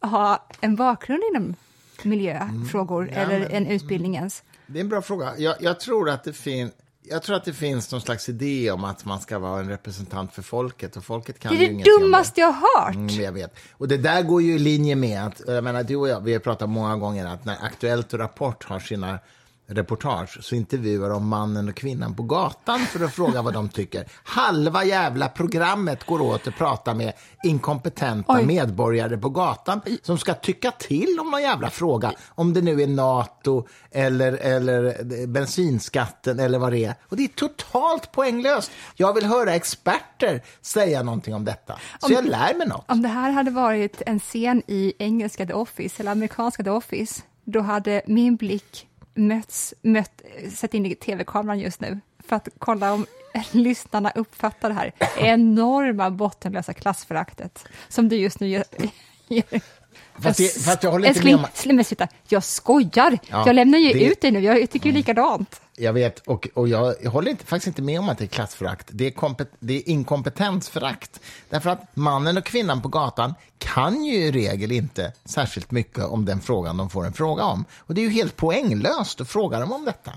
[0.00, 1.54] ha en bakgrund inom
[2.02, 3.14] miljöfrågor mm.
[3.14, 4.42] ja, eller men, en utbildning ens?
[4.72, 5.38] Det är en bra fråga.
[5.38, 8.84] Jag, jag tror att det finns jag tror att det finns någon slags idé om
[8.84, 12.40] att man ska vara en representant för folket och folket kan Det är det dummaste
[12.40, 12.94] jag har hört.
[12.94, 13.54] Mm, jag vet.
[13.72, 16.32] Och det där går ju i linje med att, jag menar du och jag, vi
[16.32, 19.18] har pratat många gånger att när Aktuellt och Rapport har sina
[19.70, 24.06] reportage så intervjuar de mannen och kvinnan på gatan för att fråga vad de tycker.
[24.24, 27.12] Halva jävla programmet går åt att prata med
[27.44, 28.46] inkompetenta Oj.
[28.46, 32.12] medborgare på gatan som ska tycka till om någon jävla fråga.
[32.28, 36.94] Om det nu är Nato eller, eller bensinskatten eller vad det är.
[37.08, 38.70] Och det är totalt poänglöst.
[38.96, 41.78] Jag vill höra experter säga någonting om detta.
[41.98, 42.84] Så om, jag lär mig något.
[42.88, 47.22] Om det här hade varit en scen i engelska The Office eller amerikanska The Office,
[47.44, 48.86] då hade min blick
[49.20, 50.22] möts, mött,
[50.54, 53.06] sett in i tv-kameran just nu för att kolla om
[53.50, 58.64] lyssnarna uppfattar det här enorma bottenlösa klassföraktet som du just nu gör.
[60.18, 61.46] Fast, det, fast jag håller inte med om...
[61.84, 63.18] sluta, jag skojar.
[63.28, 64.04] Ja, jag lämnar ju det...
[64.04, 65.60] ut dig nu, jag tycker ju likadant.
[65.80, 68.28] Jag vet, och, och jag, jag håller inte, faktiskt inte med om att det är
[68.28, 68.88] klassförakt.
[68.90, 71.20] Det är, kompet, det är inkompetensförakt.
[71.48, 76.24] Därför att mannen och kvinnan på gatan kan ju i regel inte särskilt mycket om
[76.24, 77.64] den frågan de får en fråga om.
[77.78, 80.12] Och det är ju helt poänglöst att fråga dem om detta.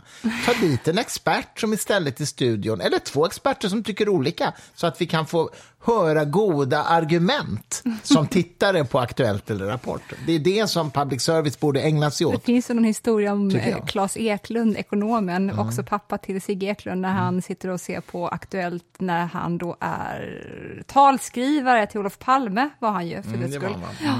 [0.46, 4.88] Ta dit en expert som istället i studion, eller två experter som tycker olika, så
[4.88, 5.50] att vi kan få
[5.86, 10.02] höra goda argument som tittare på Aktuellt eller Rapport.
[10.26, 12.34] Det är det som public service borde ägna sig åt.
[12.34, 15.68] Det finns ju någon historia om Claes Eklund, ekonomen, mm.
[15.68, 19.76] också pappa till Sigge Eklund, när han sitter och ser på Aktuellt när han då
[19.80, 23.76] är talskrivare till Olof Palme, var han ju för mm, dess skull.
[24.02, 24.20] Mm.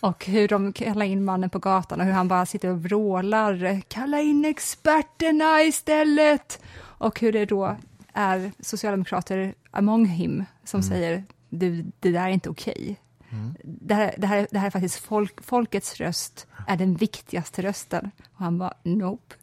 [0.00, 3.80] Och hur de kallar in mannen på gatan och hur han bara sitter och vrålar,
[3.88, 6.62] kalla in experterna istället!
[7.02, 7.76] Och hur det då
[8.12, 10.90] är socialdemokrater among him som mm.
[10.90, 12.72] säger du, det där är inte okej.
[12.74, 12.96] Okay.
[13.32, 13.54] Mm.
[13.62, 18.10] Det, här, det, här, det här är faktiskt folk, folkets röst, är den viktigaste rösten.
[18.34, 19.34] Och han bara, nope.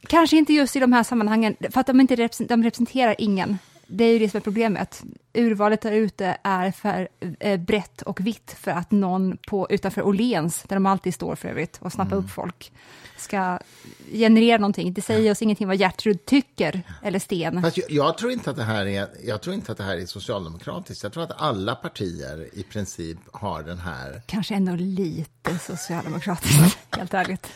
[0.00, 3.58] Kanske inte just i de här sammanhangen, för att de, inte de representerar ingen.
[3.86, 5.02] Det är ju det som är problemet.
[5.34, 7.08] Urvalet där ute är för
[7.40, 11.48] eh, brett och vitt för att någon på, utanför Åhléns, där de alltid står för
[11.48, 12.24] övrigt, och snappar mm.
[12.24, 12.72] upp folk,
[13.16, 13.58] ska
[14.12, 14.92] generera någonting.
[14.92, 17.62] Det säger oss ingenting vad Gertrud tycker, eller Sten.
[17.62, 19.96] Fast jag, jag, tror inte att det här är, jag tror inte att det här
[19.96, 21.02] är socialdemokratiskt.
[21.02, 24.22] Jag tror att alla partier i princip har den här...
[24.26, 27.46] Kanske ändå lite socialdemokratiskt, helt ärligt.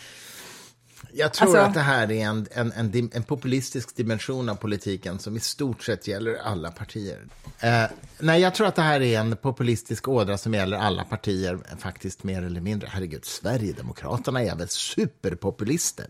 [1.12, 5.18] Jag tror alltså, att det här är en, en, en, en, populistisk dimension av politiken
[5.18, 7.26] som i stort sett gäller alla partier.
[7.61, 7.84] Eh,
[8.18, 12.24] nej, jag tror att det här är en populistisk ådra som gäller alla partier, faktiskt
[12.24, 12.88] mer eller mindre.
[12.92, 16.06] Herregud, Sverigedemokraterna är väl superpopulister?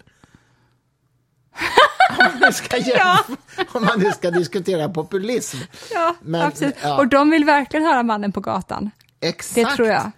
[2.18, 3.24] om, man ska ja.
[3.72, 5.59] om man nu ska diskutera populism.
[5.92, 6.76] Ja, Men, absolut.
[6.82, 6.98] Ja.
[6.98, 8.90] Och de vill verkligen höra mannen på gatan.
[9.20, 9.55] Exakt.
[9.55, 10.11] Det tror jag.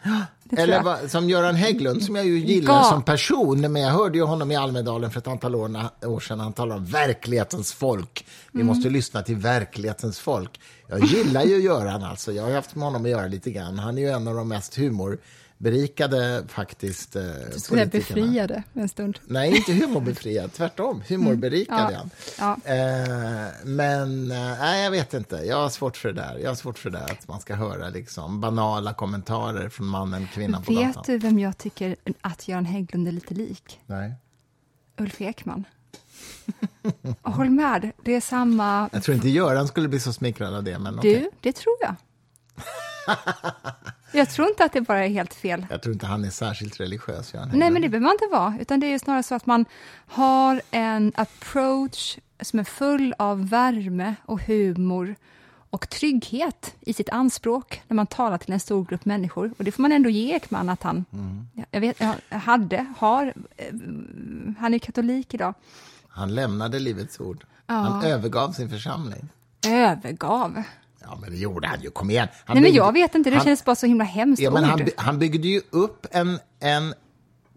[0.57, 2.84] Eller va, som Göran Hägglund, som jag ju gillar ja.
[2.84, 6.40] som person, men jag hörde ju honom i Almedalen för ett antal år, år sedan,
[6.40, 8.26] han talade om verklighetens folk.
[8.53, 8.66] Vi mm.
[8.66, 10.61] måste lyssna till verklighetens folk.
[10.86, 13.78] Jag gillar ju Göran alltså, jag har haft med honom att göra lite grann.
[13.78, 15.18] Han är ju en av de mest humor
[15.62, 19.18] berikade faktiskt eh, Du skulle befriade en stund.
[19.24, 21.02] Nej, inte humorbefriad, tvärtom.
[21.08, 22.10] Humorberikade mm.
[22.38, 22.56] ja.
[22.64, 22.72] ja.
[22.72, 25.36] Eh, men eh, nej, jag vet inte.
[25.36, 26.38] Jag har svårt för det där.
[26.38, 30.28] Jag har svårt för det där att man ska höra liksom banala kommentarer från mannen,
[30.34, 31.02] kvinnan på vet gatan.
[31.06, 33.80] Vet du vem jag tycker att Göran Hägglund är lite lik?
[33.86, 34.14] Nej.
[34.98, 35.64] Ulf Ekman.
[37.22, 38.88] Håll med, det är samma...
[38.92, 40.78] Jag tror inte Göran skulle bli så smickrad av det.
[40.78, 41.28] Men du, okay.
[41.40, 41.94] det tror jag.
[44.12, 45.66] Jag tror inte att det bara är helt fel.
[45.70, 47.34] Jag tror inte han är särskilt religiös.
[47.34, 48.56] Göran Nej, men det behöver man inte vara.
[48.60, 49.64] Utan det är snarare så att man
[50.06, 55.16] har en approach som är full av värme och humor
[55.70, 59.52] och trygghet i sitt anspråk när man talar till en stor grupp människor.
[59.58, 61.46] Och det får man ändå ge Ekman att han mm.
[61.70, 63.66] jag vet, jag hade, har, eh,
[64.58, 65.54] han är katolik idag.
[66.08, 67.44] Han lämnade Livets Ord.
[67.66, 67.74] Ja.
[67.74, 69.28] Han övergav sin församling.
[69.68, 70.62] Övergav?
[71.05, 71.90] Ja, men det gjorde han ju.
[71.90, 72.28] Kom igen.
[72.44, 73.30] Han Nej, byggde, men jag vet inte.
[73.30, 76.38] Det han, känns bara så himla hemskt ja, men han, han byggde ju upp en,
[76.61, 76.94] en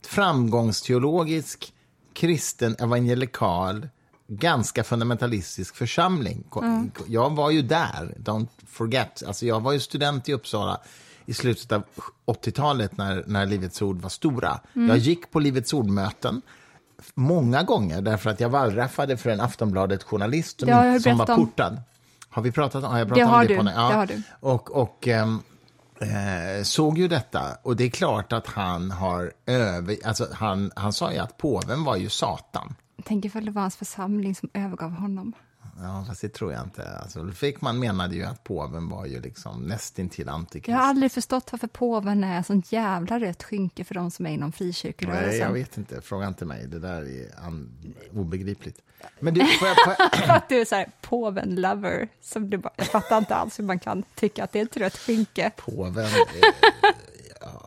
[0.08, 1.74] framgångsteologisk,
[2.14, 3.88] kristen, evangelikal,
[4.28, 6.44] ganska fundamentalistisk församling.
[6.56, 6.92] Mm.
[7.08, 9.24] Jag var ju där, don't forget.
[9.28, 10.82] Alltså, jag var ju student i Uppsala
[11.26, 11.84] i slutet av
[12.26, 14.60] 80-talet när, när Livets Ord var stora.
[14.76, 14.90] Mm.
[14.90, 16.42] Jag gick på Livets Ord-möten
[17.14, 21.82] många gånger därför att jag wallraffade för en Aftonbladet-journalist som, som var portad.
[22.36, 23.32] Har vi pratat om, har jag pratat det?
[23.32, 23.60] Har om det, du.
[23.60, 23.88] På, ja.
[23.90, 24.22] det har du.
[24.40, 25.42] Och, och ähm,
[26.02, 27.58] eh, såg ju detta.
[27.64, 29.98] Och det är klart att han har över...
[30.06, 32.76] Alltså han, han sa ju att påven var ju Satan.
[33.04, 35.34] Tänk ifall det var hans församling som övergav honom.
[35.82, 36.90] Ja, fast det tror jag inte.
[36.90, 40.68] Alltså, Fickman menade ju att påven var ju liksom nästintill antikrist.
[40.68, 44.30] Jag har aldrig förstått varför påven är sånt jävla rött skynke för de som är
[44.30, 45.30] inom frikyrkorörelsen.
[45.30, 46.02] Nej, jag vet inte.
[46.02, 46.68] Fråga inte mig.
[46.68, 47.30] Det där är
[48.20, 48.82] obegripligt.
[49.20, 50.30] Men du, får jag, får jag...
[50.38, 52.10] att du är så här.
[52.22, 54.78] Som du bara, jag fattar inte alls hur man kan tycka att det är ett
[54.78, 55.52] rött skynke.
[55.58, 56.08] Påven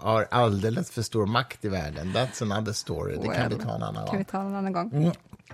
[0.00, 2.09] har alldeles för stor makt i världen.
[2.09, 3.16] That's another story.
[3.16, 4.06] Det kan vi ta en annan gång.
[4.06, 4.90] Kan vi ta en annan gång.
[4.92, 5.12] Mm.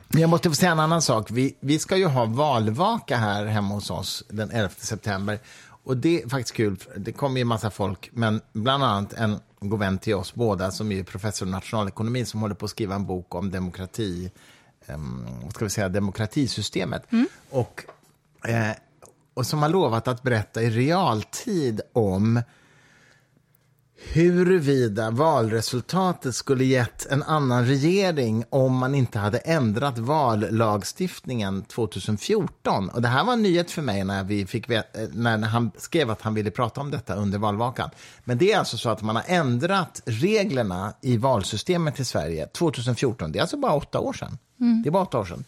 [0.09, 1.31] Jag måste få säga en annan sak.
[1.31, 5.39] Vi, vi ska ju ha valvaka här hemma hos oss den 11 september.
[5.85, 6.77] Och det är faktiskt kul.
[6.97, 10.71] Det kommer ju en massa folk, men bland annat en god vän till oss båda
[10.71, 14.31] som är professor i nationalekonomi som håller på att skriva en bok om demokrati
[14.87, 17.13] um, vad ska vi säga, demokratisystemet.
[17.13, 17.27] Mm.
[17.51, 17.85] Och,
[18.49, 18.71] eh,
[19.35, 22.43] och som har lovat att berätta i realtid om
[24.13, 32.89] huruvida valresultatet skulle gett en annan regering om man inte hade ändrat vallagstiftningen 2014.
[32.89, 36.11] Och det här var en nyhet för mig när, vi fick veta, när han skrev
[36.11, 37.91] att han ville prata om detta under valvakan.
[38.25, 43.33] Men det är alltså så att man har ändrat reglerna i valsystemet i Sverige 2014.
[43.33, 44.39] Det är alltså bara åtta år sedan.
[44.61, 44.83] Mm.
[44.83, 45.45] Det är bara åtta år sedan.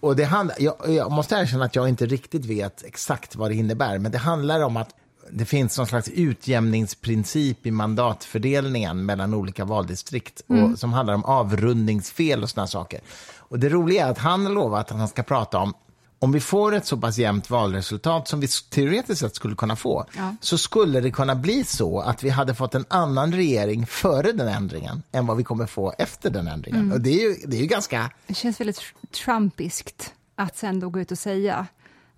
[0.00, 3.98] Och det jag, jag måste erkänna att jag inte riktigt vet exakt vad det innebär,
[3.98, 4.94] men det handlar om att
[5.36, 10.72] det finns någon slags utjämningsprincip i mandatfördelningen mellan olika valdistrikt mm.
[10.72, 13.00] och, som handlar om avrundningsfel och såna saker.
[13.38, 15.74] Och det roliga är att han har lovat att han ska prata om
[16.18, 20.06] om vi får ett så pass jämnt valresultat som vi teoretiskt sett skulle kunna få,
[20.16, 20.36] ja.
[20.40, 24.48] så skulle det kunna bli så att vi hade fått en annan regering före den
[24.48, 26.80] ändringen än vad vi kommer få efter den ändringen.
[26.80, 26.92] Mm.
[26.92, 28.10] Och det är, ju, det är ju ganska...
[28.26, 28.80] Det känns väldigt
[29.24, 31.66] trumpiskt att sen då gå ut och säga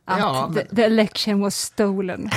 [0.06, 0.66] att ja, men...
[0.66, 2.30] the, the election was stolen.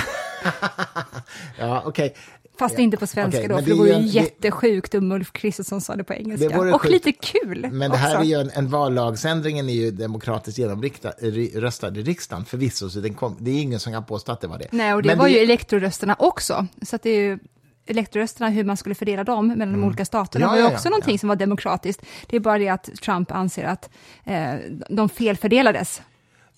[1.58, 2.06] ja, okej.
[2.06, 2.22] Okay.
[2.60, 2.80] Fast ja.
[2.80, 5.96] inte på svenska okay, då, för det vore ju en, jättesjukt om Ulf Kristersson sa
[5.96, 6.48] det på engelska.
[6.48, 6.92] Det och sjukt.
[6.92, 8.24] lite kul Men det här också.
[8.24, 13.50] är ju en, en vallagsändringen är ju demokratiskt genomröstad i riksdagen förvisso, så kom, det
[13.50, 14.68] är ingen som kan påstå att det var det.
[14.70, 15.32] Nej, och det Men var det...
[15.32, 17.38] ju elektorrösterna också, så att det är ju
[17.86, 19.80] elektorrösterna, hur man skulle fördela dem mellan mm.
[19.80, 22.02] de olika staterna, ja, var ju också ja, någonting som var demokratiskt.
[22.26, 23.90] Det är bara det att Trump anser att
[24.24, 24.54] eh,
[24.88, 26.02] de felfördelades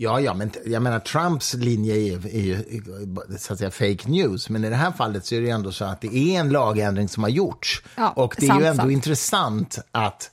[0.03, 2.83] Ja, ja, men jag menar Trumps linje är, är ju
[3.39, 5.85] så att säga fake news, men i det här fallet så är det ändå så
[5.85, 7.83] att det är en lagändring som har gjorts.
[7.97, 8.93] Ja, och det är ju ändå sant.
[8.93, 10.31] intressant att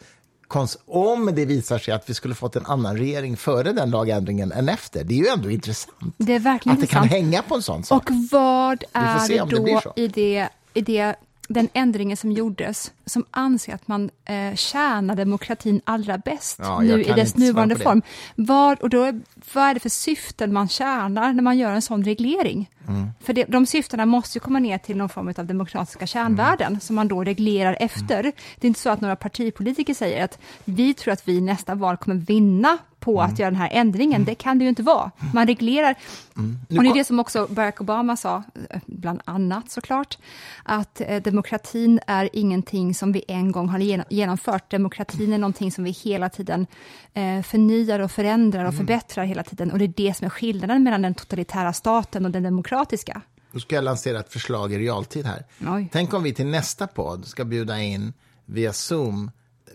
[0.85, 4.69] om det visar sig att vi skulle fått en annan regering före den lagändringen än
[4.69, 6.15] efter, det är ju ändå intressant.
[6.17, 8.09] Det Att det kan hänga på en sån sak.
[8.09, 9.65] Och vad är det då
[9.95, 11.15] det i, det, i det
[11.49, 17.03] den ändringen som gjordes, som anser att man eh, tjänar demokratin allra bäst ja, nu
[17.03, 18.01] i dess nuvarande form.
[18.35, 19.19] Vad, och då,
[19.53, 22.69] vad är det för syften man tjänar när man gör en sån reglering?
[22.87, 23.09] Mm.
[23.19, 26.79] För det, de syftena måste ju komma ner till någon form av demokratiska kärnvärden mm.
[26.79, 28.19] som man då reglerar efter.
[28.19, 28.31] Mm.
[28.59, 31.97] Det är inte så att några partipolitiker säger att vi tror att vi nästa val
[31.97, 33.31] kommer vinna på mm.
[33.31, 34.15] att göra den här ändringen.
[34.15, 34.25] Mm.
[34.25, 35.11] Det kan det ju inte vara.
[35.33, 35.95] Man reglerar.
[36.37, 36.59] Mm.
[36.69, 40.17] Och det är det som också Barack Obama sa, eh, bland annat såklart,
[40.63, 43.79] att eh, demokratin är ingenting som vi en gång har
[44.09, 44.71] genomfört.
[44.71, 46.67] Demokratin är någonting som vi hela tiden
[47.13, 48.77] eh, förnyar och förändrar och mm.
[48.77, 49.71] förbättrar hela tiden.
[49.71, 53.21] Och det är det som är skillnaden mellan den totalitära staten och den demokratiska.
[53.51, 55.45] Nu ska jag lansera ett förslag i realtid här.
[55.67, 55.89] Oj.
[55.91, 58.13] Tänk om vi till nästa podd ska bjuda in
[58.45, 59.31] via Zoom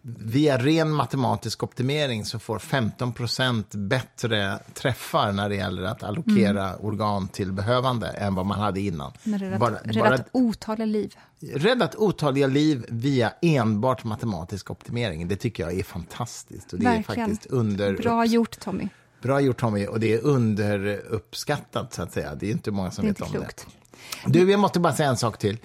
[0.01, 6.85] via ren matematisk optimering så får 15% bättre träffar när det gäller att allokera mm.
[6.85, 9.11] organ till behövande än vad man hade innan.
[9.23, 11.15] Men räddat, bara, räddat bara, otaliga liv.
[11.39, 15.27] Räddat otaliga liv via enbart matematisk optimering.
[15.27, 16.73] Det tycker jag är fantastiskt.
[16.73, 17.21] Och det Verkligen.
[17.21, 17.97] är faktiskt under...
[17.97, 18.89] Bra gjort, Tommy.
[19.21, 19.87] Bra gjort, Tommy.
[19.87, 22.35] Och det är underuppskattat, så att säga.
[22.35, 23.67] Det är inte många som vet om klokt.
[23.67, 23.86] det.
[24.25, 25.57] Du, jag måste bara säga en sak till.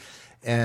[0.42, 0.56] Eh,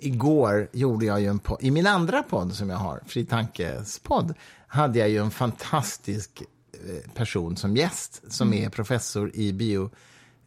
[0.00, 3.98] igår gjorde jag ju en podd, i min andra podd som jag har, Fri Tankes
[3.98, 4.34] podd,
[4.66, 6.42] hade jag ju en fantastisk
[6.72, 8.64] eh, person som gäst som mm.
[8.64, 9.90] är professor i bio,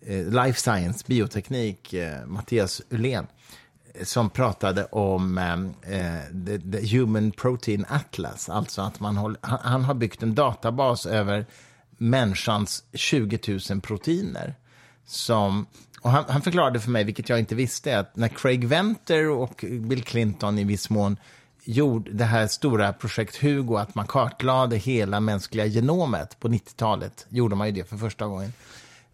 [0.06, 3.28] eh, life science, bioteknik, eh, Mattias Ullén
[4.04, 8.50] som pratade om eh, the, the, Human Protein Atlas.
[8.50, 11.46] Alltså att man håller, han, han, har byggt en databas över
[11.98, 14.56] människans 20 000 proteiner.
[15.06, 15.66] Som
[16.02, 19.66] och han, han, förklarade för mig, vilket jag inte visste, att när Craig Venter och
[19.68, 21.18] Bill Clinton i viss mån
[21.64, 27.56] gjorde det här stora projekt Hugo, att man kartlade hela mänskliga genomet på 90-talet, gjorde
[27.56, 28.54] man ju det för första gången,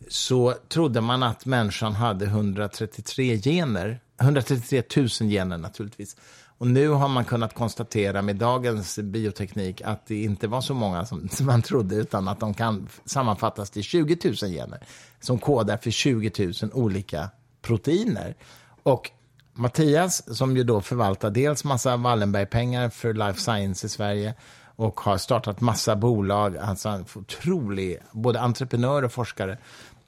[0.07, 6.15] så trodde man att människan hade 133 gener, 133 000 gener naturligtvis.
[6.57, 11.05] Och nu har man kunnat konstatera med dagens bioteknik att det inte var så många
[11.05, 14.79] som, man trodde, utan att de kan sammanfattas till 20 000 gener
[15.19, 16.31] som kodar för 20
[16.61, 17.29] 000 olika
[17.61, 18.35] proteiner.
[18.83, 19.11] Och
[19.53, 24.33] Mattias, som ju då förvaltar dels massa Wallenbergpengar för life science i Sverige
[24.75, 26.57] och har startat massa bolag.
[26.57, 29.57] Alltså en otrolig, både entreprenör och forskare.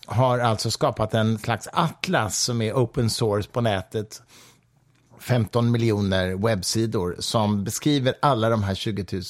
[0.05, 4.21] Har alltså skapat en slags atlas som är open source på nätet.
[5.19, 9.23] 15 miljoner webbsidor som beskriver alla de här 20 000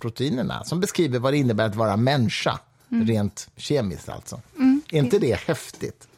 [0.00, 0.64] proteinerna.
[0.64, 2.58] Som beskriver vad det innebär att vara människa,
[2.88, 4.40] rent kemiskt alltså.
[4.90, 6.08] Är inte det häftigt?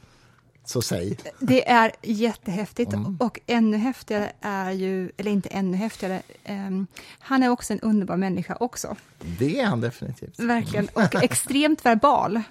[0.64, 1.18] Så säg.
[1.40, 6.86] Det är jättehäftigt och ännu häftigare är ju, eller inte ännu häftigare, ehm,
[7.18, 8.96] han är också en underbar människa också.
[9.38, 10.38] Det är han definitivt.
[10.38, 12.42] Verkligen, och extremt verbal.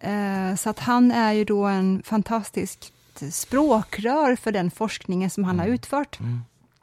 [0.00, 2.92] Eh, så att han är ju då en fantastisk
[3.30, 6.18] språkrör för den forskningen som han har utfört.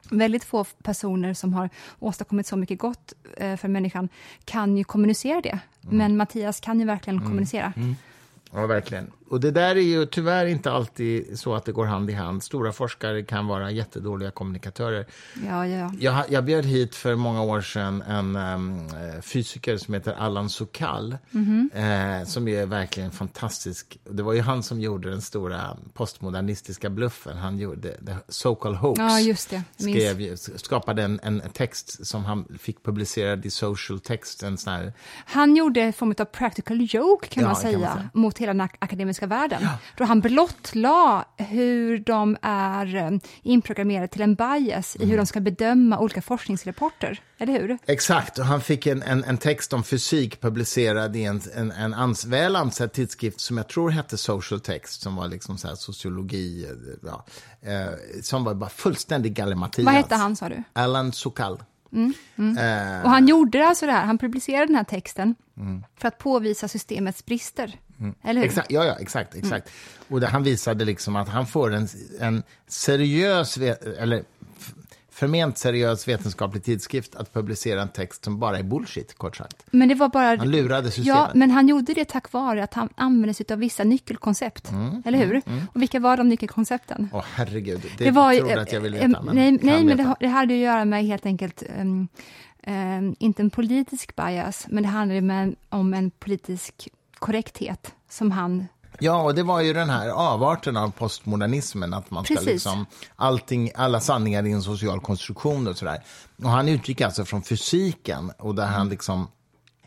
[0.10, 1.70] Väldigt få personer som har
[2.00, 4.10] åstadkommit så mycket gott eh, för människan
[4.46, 5.60] kan ju kommunicera det.
[5.82, 7.74] Men Mattias kan ju verkligen kommunicera.
[8.52, 9.12] Ja, verkligen.
[9.30, 12.44] Och det där är ju tyvärr inte alltid så att det går hand i hand.
[12.44, 15.06] Stora forskare kan vara jättedåliga kommunikatörer.
[15.48, 15.92] Ja, ja, ja.
[16.00, 18.90] Jag, jag bjöd hit för många år sedan en um,
[19.22, 21.18] fysiker som heter Allan Sokal,
[21.74, 23.98] eh, som är verkligen fantastisk.
[24.10, 27.38] Det var ju han som gjorde den stora postmodernistiska bluffen.
[27.38, 29.00] Han gjorde The So-Called Hoax.
[29.00, 29.64] Ja, just det.
[29.78, 34.94] Skrev, skapade en, en text som han fick publicerad i Social Text, en sån här
[35.26, 38.10] Han gjorde en form av practical joke kan Ja, man kan säga, man säga.
[38.14, 38.78] mot hela den ak-
[39.14, 39.68] akademiska världen.
[39.97, 43.11] Då han blottlade hur de är eh,
[43.43, 45.07] inprogrammerade till en bias Mm.
[45.07, 47.20] i hur de ska bedöma olika forskningsrapporter.
[47.38, 47.78] Eller hur?
[47.86, 51.93] Exakt, och han fick en, en, en text om fysik publicerad i en, en, en
[51.93, 56.66] ans, väl ansedd tidskrift som jag tror hette Social Text, som var liksom så sociologi,
[56.66, 56.72] eh,
[57.03, 57.26] ja,
[57.72, 59.86] eh, som var bara fullständig gallimatias.
[59.86, 60.64] Vad hette han sa du?
[60.74, 61.64] Alan Sokal.
[61.95, 65.84] Eh, Och han gjorde alltså det här, han publicerade den här texten Mm.
[65.97, 67.76] för att påvisa systemets brister.
[68.24, 68.47] Eller hur?
[68.47, 69.36] Exakt, ja, ja, exakt.
[69.36, 69.70] exakt.
[70.10, 71.88] Och det, han visade liksom att han får en,
[72.20, 74.24] en seriös, eller
[75.14, 79.66] förment seriös vetenskaplig tidskrift att publicera en text som bara är bullshit, kort sagt.
[79.72, 80.36] Men det var bara...
[80.36, 81.08] Han lurade systemet.
[81.08, 84.72] Ja, men han gjorde det tack vare att han använde sig av vissa nyckelkoncept.
[84.72, 85.41] Mm, Eller hur?
[85.74, 87.10] Och vilka var de nyckelkoncepten?
[87.14, 87.82] Åh, herregud.
[87.97, 89.22] Det, det var trodde att jag ville eh, veta.
[89.22, 92.08] Men nej, nej men det, det hade att göra med helt enkelt, ehm,
[92.64, 96.89] ehm, inte en politisk bias, men det handlade med, om en politisk
[97.24, 98.68] korrekthet som han...
[99.00, 102.52] Ja, och det var ju den här avarten av postmodernismen, att man ska Precis.
[102.52, 106.04] liksom, allting, alla sanningar i en social konstruktion och sådär.
[106.44, 109.28] Och han utgick alltså från fysiken, och där han liksom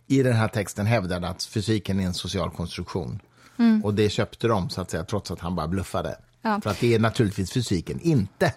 [0.06, 3.20] i den här texten hävdade att fysiken är en social konstruktion.
[3.84, 6.18] Och det köpte de, så att säga, trots att han bara bluffade.
[6.42, 6.60] Ja.
[6.60, 8.52] För att det är naturligtvis fysiken inte,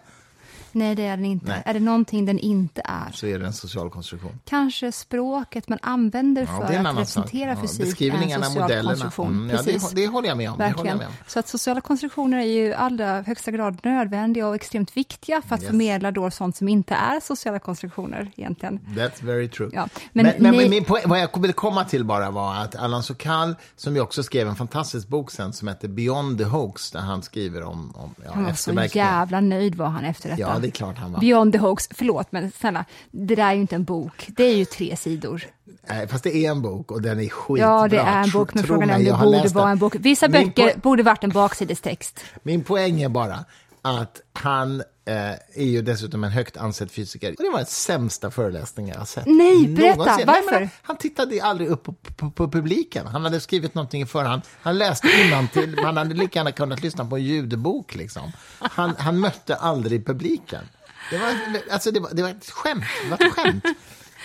[0.72, 1.46] Nej, det är den inte.
[1.48, 1.64] Nej.
[1.66, 3.12] Är det någonting den inte är?
[3.14, 4.40] så är det en social konstruktion.
[4.46, 7.24] Kanske språket man använder för Ja, en att annan sak.
[7.26, 8.90] representera Ja, fysik är en beskrivningarna, social modellerna.
[8.90, 9.28] konstruktion.
[9.28, 10.58] Mm, ja, det, det håller jag med om.
[10.58, 10.98] Verkligen.
[10.98, 11.14] med om.
[11.28, 15.56] Så att sociala konstruktioner är ju i allra högsta grad nödvändiga och extremt viktiga för
[15.56, 15.70] att Yes.
[15.70, 18.80] förmedla då sånt som inte är sociala konstruktioner egentligen.
[18.80, 19.70] That's very true.
[19.74, 23.04] Ja, men men men, min poäng, vad jag ville komma till bara var att Allan
[23.04, 27.00] Sokal, som ju också skrev en fantastisk bok sen som heter Beyond the Hoax, där
[27.00, 30.42] han skriver om, om ja, Han var så jävla nöjd var han efter detta.
[30.42, 31.20] Ja, det är klart han var.
[31.20, 34.56] Beyond the hoax, förlåt men snälla, det där är ju inte en bok, det är
[34.56, 35.44] ju tre sidor.
[35.90, 37.68] Nej, Fast det är en bok och den är skitbra.
[37.68, 39.96] Ja, det är en bok, men frågan är om det borde vara en bok.
[40.00, 42.20] Vissa Min böcker borde varit en baksidestext.
[42.44, 43.46] Min poäng är bara
[43.82, 47.36] att han eh, är ju dessutom en högt ansedd fysiker.
[47.38, 49.26] Och det var den sämsta föreläsningen jag har sett.
[49.26, 50.28] Nej, berätta, någonsin.
[50.28, 50.60] varför?
[50.60, 53.08] Nej, han tittade aldrig upp på, på, på publiken.
[53.08, 54.42] Han hade skrivit någonting i förhand.
[54.62, 55.08] Han läste
[55.54, 55.76] till.
[55.82, 57.96] Man hade lika gärna kunnat lyssna på en ljudbok.
[57.96, 58.32] Liksom.
[58.60, 60.64] Han, han mötte aldrig publiken.
[61.12, 61.36] Det var,
[61.72, 62.84] alltså, det, var, det var ett skämt.
[63.04, 63.66] Det var ett skämt.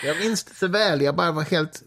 [0.05, 1.03] Jag minns det så väl.
[1.03, 1.83] Jag bara var helt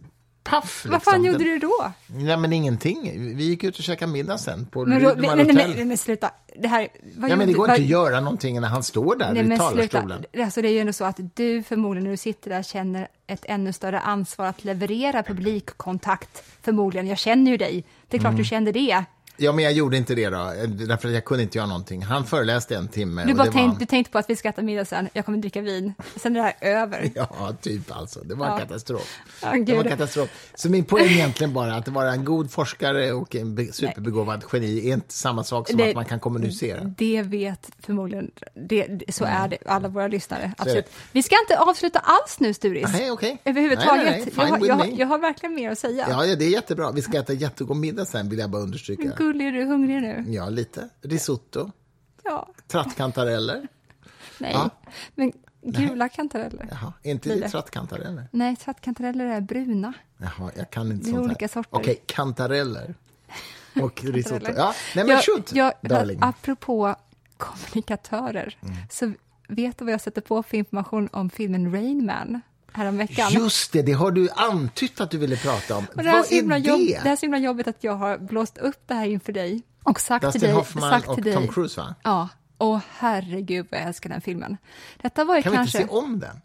[0.49, 0.85] paff.
[0.89, 1.25] Vad fan liksom.
[1.33, 1.91] gjorde du då?
[2.07, 3.11] Nej, men ingenting.
[3.37, 6.31] Vi gick ut och käkade middag sen på Men, Rydman nej, nej, nej, men sluta.
[6.59, 6.87] Det här,
[7.17, 9.43] vad Ja, men det går vad- inte att göra någonting när han står där Nej,
[9.43, 10.17] i men talarstolen.
[10.31, 10.43] sluta.
[10.43, 13.45] Alltså, det är ju ändå så att du förmodligen när du sitter där känner ett
[13.45, 16.43] ännu större ansvar att leverera publikkontakt.
[16.61, 17.07] Förmodligen.
[17.07, 17.83] Jag känner ju dig.
[18.07, 18.41] Det är klart Mm.
[18.43, 19.03] du kände det.
[19.39, 22.01] Ja, men jag gjorde inte det då, därför att jag kunde inte göra någonting.
[22.03, 23.23] Han föreläste en timme.
[23.25, 25.61] Du, bara tänkt, du tänkte på att vi ska äta middag sen, jag kommer dricka
[25.61, 25.93] vin.
[26.15, 27.11] Sen är det här över.
[27.15, 28.19] Ja, typ alltså.
[28.19, 28.59] Det var en Ja.
[28.59, 29.17] katastrof.
[29.41, 30.29] Ja, det var katastrof.
[30.55, 34.43] Så min poäng är egentligen bara att vara en god forskare och en be- superbegåvad
[34.53, 36.83] geni är inte samma sak som Det- att man kan kommunicera.
[36.83, 38.31] Det vet förmodligen,
[38.67, 40.53] det, så är det, alla våra lyssnare.
[40.57, 40.85] Absolut.
[41.11, 42.89] Vi ska inte avsluta alls nu, Sturis.
[42.93, 43.41] Nej, okej.
[43.45, 44.03] Överhuvudtaget.
[44.05, 44.67] Nej, nej, nej.
[44.67, 46.07] Jag, har- jag, jag har verkligen mer att säga.
[46.09, 46.91] Ja, ja, det är jättebra.
[46.91, 49.03] Vi ska äta jättegod middag sen, vill jag bara understryka.
[49.27, 50.23] Gullig, är du hungrig nu?
[50.27, 50.89] Ja, lite.
[51.01, 51.71] Risotto,
[52.23, 52.47] Ja.
[52.67, 53.67] trattkantareller.
[54.39, 54.51] Nej.
[54.53, 54.69] Ja.
[55.15, 56.67] Men gula kantareller?
[56.71, 58.27] Jaha, inte det trattkantareller?
[58.31, 59.93] Nej, trattkantareller är bruna.
[60.17, 61.25] Jaha, jag kan inte Det är sånt här.
[61.25, 61.77] olika sorter.
[61.77, 62.95] Okej, kantareller.
[63.81, 64.51] Och risotto.
[64.55, 66.19] Ja, nej men Jag- shoot, jag, darling.
[66.21, 66.95] Apropå
[67.37, 68.75] kommunikatörer, Mm.
[68.89, 69.11] så
[69.47, 72.41] vet du vad jag sätter på för information om filmen Rain Man?
[72.73, 73.31] Häromveckan.
[73.31, 75.85] Just det, det har du antytt att du ville prata om.
[75.95, 76.93] Och det, här är Vad så himla är jobb, det?
[76.93, 79.61] det här är så himla jobbigt att jag har blåst upp det här inför dig
[79.83, 80.57] och sagt Dustin till dig...
[80.57, 81.95] Hoffman sagt och till dig, Tom Cruise, va?
[82.03, 82.29] Ja.
[82.57, 84.57] Åh herregud vad jag älskar den filmen.
[85.01, 85.77] Detta var ju Kan kanske...
[85.77, 86.41] vi inte se om den?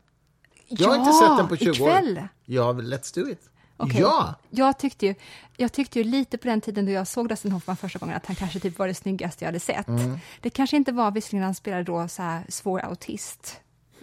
[0.69, 2.19] Jag har Ja, inte sett den på 20 ikväll.
[2.19, 2.29] år.
[2.45, 3.41] Ja, let's do it.
[3.77, 4.01] Okej.
[4.01, 4.35] Ja!
[4.51, 5.15] Jag tyckte, ju,
[5.57, 8.27] jag tyckte ju lite på den tiden då jag såg Dustin Hoffman första gången att
[8.27, 9.89] han kanske typ var det snyggaste jag hade sett.
[9.89, 10.19] Mm.
[10.41, 13.61] Det kanske inte var visserligen han spelade då så här svår autist,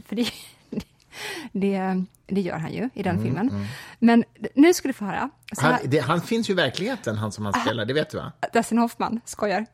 [0.08, 0.32] för det,
[1.52, 3.66] det, det gör han ju i den filmen.
[4.00, 4.24] Men
[4.56, 5.18] nu ska du få höra.
[5.18, 5.32] Mm,
[5.62, 8.18] Han, här, det, han finns ju i verkligheten, han som han spelar, det vet du
[8.18, 8.32] va?
[8.54, 9.66] Dustin Hoffman, skojar.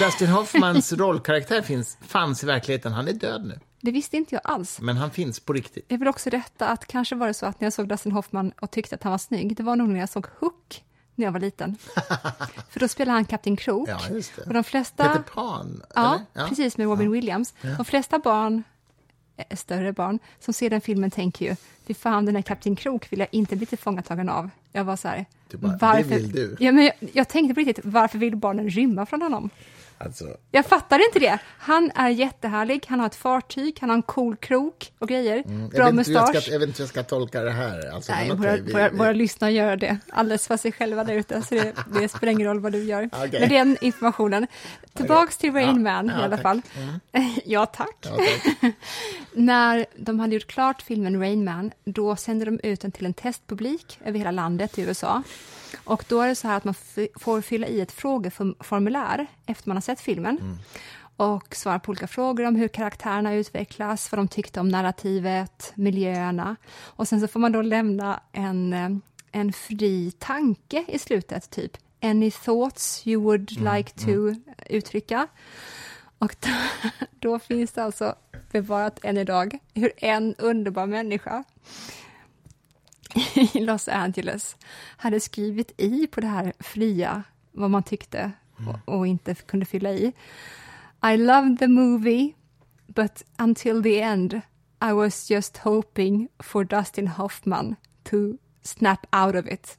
[0.00, 3.60] Dustin Hoffmans rollkaraktär finns, fanns i verkligheten, han är död nu.
[3.80, 4.80] Det visste inte jag alls.
[4.80, 5.84] Men han finns på riktigt.
[5.88, 8.52] Jag vill också rätta att kanske var det så att när jag såg Dustin Hoffman
[8.60, 10.84] och tyckte att han var snygg, det var nog när jag såg Hook
[11.14, 11.76] när jag var liten.
[12.70, 13.88] För då spelade han Kapten Krok.
[13.88, 13.98] Ja.
[14.46, 15.04] Och de flesta...
[15.08, 16.48] Peter Pan, Ja, eller?
[16.48, 17.54] precis, med Robin Williams.
[17.76, 18.62] De flesta barn,
[19.56, 21.56] större barn, som ser den filmen tänker ju,
[21.86, 24.50] fy fan, den här Kapten Krok vill jag inte bli tillfångatagen av.
[24.72, 26.56] Jag var så här, bara, du.
[26.60, 29.50] Ja, men jag, jag tänkte på riktigt, varför vill barnen rymma från honom?
[29.98, 31.38] Alltså, Jag fattar inte det.
[31.58, 35.42] Han är jättehärlig, han har ett fartyg, han har en cool krok och grejer.
[35.46, 36.36] Mm, Bra mustasch.
[36.42, 37.90] ska, jag vet inte hur jag ska tolka det här.
[37.94, 40.72] Alltså, Nej, men våra, okej, vi- våra, vi- våra lyssnare gör det alldeles för sig
[40.72, 43.10] själva där ute, så det, det spelar ingen roll vad du gör.
[43.12, 43.40] Okej.
[43.40, 44.46] Med den informationen.
[44.92, 46.42] Tillbaks till Rain Ja, Man ja, i alla tack.
[46.42, 46.62] fall.
[47.44, 47.96] ja, tack.
[48.02, 48.10] Ja,
[48.60, 48.72] tack.
[49.32, 53.14] När de hade gjort klart filmen Rain Man, då sände de ut den till en
[53.14, 55.22] testpublik över hela landet i USA.
[55.84, 56.74] Och då är det så här att man
[57.14, 60.58] får fylla i ett frågeformulär efter man har sett filmen.
[61.16, 66.56] Och svara på olika frågor om hur karaktärerna utvecklas, vad de tyckte om narrativet, miljöerna.
[66.76, 68.90] Och sen så får man då lämna en, eh,
[69.32, 71.76] en fri tanke i slutet, typ.
[72.02, 74.34] Any thoughts you would like to
[74.66, 75.26] uttrycka?
[76.18, 76.50] Och då,
[77.10, 78.14] då finns det alltså
[78.52, 81.44] bevarat än idag hur en underbar människa
[83.54, 84.56] i Los Angeles
[84.96, 88.32] hade skrivit i på det här fria, vad man tyckte
[88.86, 90.12] och, och inte kunde fylla i.
[91.12, 92.32] I loved the movie,
[92.86, 94.40] but until the end
[94.90, 98.16] I was just hoping for Dustin Hoffman to
[98.62, 99.78] snap out of it.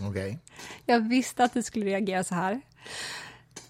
[0.00, 0.38] Okej.
[0.86, 2.60] Jag visste att du skulle reagera så här.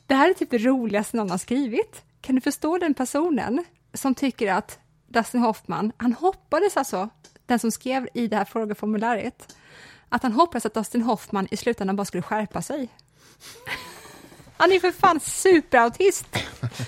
[0.07, 2.03] Det här är typ det roligaste någon har skrivit.
[2.21, 3.65] Kan du förstå den personen
[3.95, 7.09] som tycker att Dustin Hoffman, han hoppades alltså,
[7.47, 9.57] den som skrev i det här frågeformuläret,
[10.09, 12.89] att han hoppades att Dustin Hoffman i slutändan bara skulle skärpa sig.
[14.57, 16.27] Han är för fan superautist.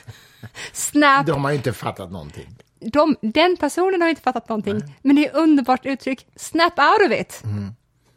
[0.73, 2.57] Snap De har ju inte fattat någonting.
[2.81, 6.27] de, den personen har inte fattat någonting, men det är underbart uttryck.
[6.37, 7.43] Snap out of it.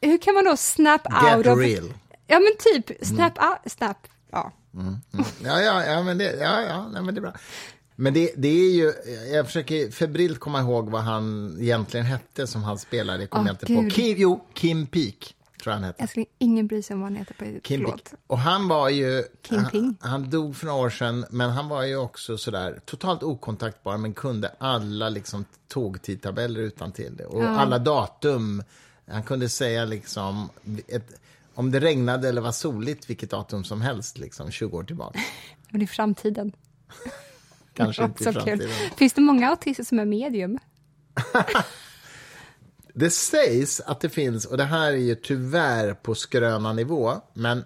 [0.02, 1.60] Hur kan man då snap Get out of...
[1.60, 1.94] real.
[2.28, 4.52] Ja, men typ, snap out, snap, ja.
[5.44, 7.34] Ja, ja, ja, men det, ja, ja, nej, men det är bra.
[7.96, 8.94] Men det, det är ju,
[9.34, 13.54] jag försöker febrilt komma ihåg vad han egentligen hette som han spelade, kommer Åh, jag
[13.54, 13.96] inte på.
[13.96, 16.02] Kim, jo, Kim Peek, tror jag han hette.
[16.02, 17.86] Jag skulle ingen bry sig om vad han heter på Kim.
[17.86, 18.04] Peek.
[18.28, 21.98] Och han var ju, han, han dog för några år sedan, men han var ju
[21.98, 27.26] också sådär totalt okontaktbar, men kunde alla liksom tågtidtabeller utan till det.
[27.26, 28.64] Och alla datum.
[29.08, 30.50] Han kunde säga liksom,
[30.88, 31.22] ett,
[31.54, 35.20] om det regnade eller var soligt, vilket datum som helst, liksom 20 år tillbaka.
[35.70, 36.52] Men i framtiden.
[37.74, 38.42] Kanske inte i Så kul.
[38.42, 38.70] framtiden.
[38.98, 40.60] Finns det många autister som är medium?
[42.94, 47.66] Det sägs att det finns, och det här är ju tyvärr på skröna nivå, men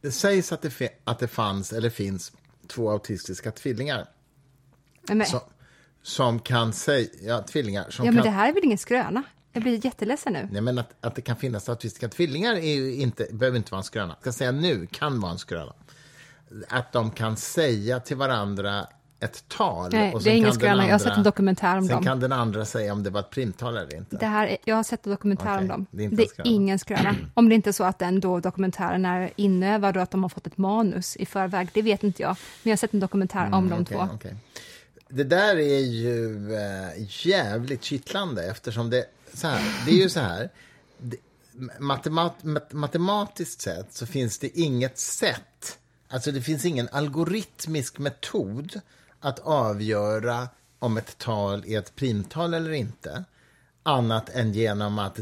[0.00, 2.32] det sägs att det, att det fanns, eller finns,
[2.68, 4.06] två autistiska tvillingar
[5.08, 5.40] men, som,
[6.02, 8.32] som kan säga, ja, tvillingar som ja, men kan...
[8.32, 9.22] det här är väl ingen skröna?
[9.52, 10.48] Jag blir jätteledsen nu.
[10.52, 13.84] Nej, men att, att det kan finnas autistiska tvillingar är inte, behöver inte vara en
[13.84, 14.08] skröna.
[14.08, 15.74] Jag ska säga nu, kan vara en skröna.
[16.68, 18.86] Att de kan säga till varandra
[19.20, 19.90] ett tal.
[19.92, 20.84] Nej, och det sen är ingen skröna.
[20.86, 22.04] Jag har sett en dokumentär om Sen dem.
[22.04, 24.16] kan den andra säga om det var ett primtal eller inte.
[24.16, 25.86] Det här är, jag har sett en dokumentär om Okej, dem.
[25.90, 27.16] det är Det är ingen skröna.
[27.34, 30.28] Om det inte är så att den då dokumentären är inövad och att de har
[30.28, 32.36] fått ett manus i förväg, det vet inte jag.
[32.62, 34.08] Men jag har sett en dokumentär om de Mm, Okej, två.
[34.14, 34.36] okej.
[35.08, 36.90] Det där är ju eh,
[37.26, 39.04] jävligt kittlande eftersom det,
[39.34, 40.50] så här, det är ju så här.
[40.98, 41.16] Det,
[41.78, 48.80] matemat, mat, matematiskt sett så finns det inget sätt, alltså det finns ingen algoritmisk metod
[49.26, 50.48] att avgöra
[50.78, 53.24] om ett tal är ett primtal eller inte.
[53.82, 55.18] Annat än genom att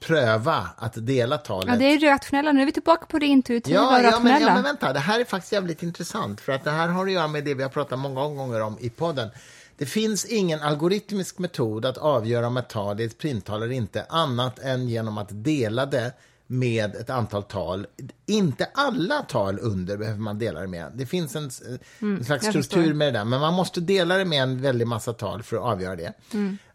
[0.00, 1.68] pröva att dela talet.
[1.68, 2.52] Ja, det är det rationella.
[2.52, 4.46] Nu är vi tillbaka på det intuitiva Ja, ja, men, rationella.
[4.46, 6.40] ja, men vänta, det här är faktiskt jävligt intressant.
[6.40, 8.76] För att det här har att göra med det vi har pratat många gånger om
[8.80, 9.28] i podden.
[9.76, 14.06] Det finns ingen algoritmisk metod att avgöra om ett tal är ett primtal eller inte,
[14.08, 16.12] annat än genom att dela det
[16.46, 17.86] med ett antal tal.
[18.26, 20.92] Inte alla tal under behöver man dela det med.
[20.94, 21.50] Det finns en,
[21.98, 25.12] en slags struktur med det där, men man måste dela det med en väldig massa
[25.12, 26.12] tal för att avgöra det.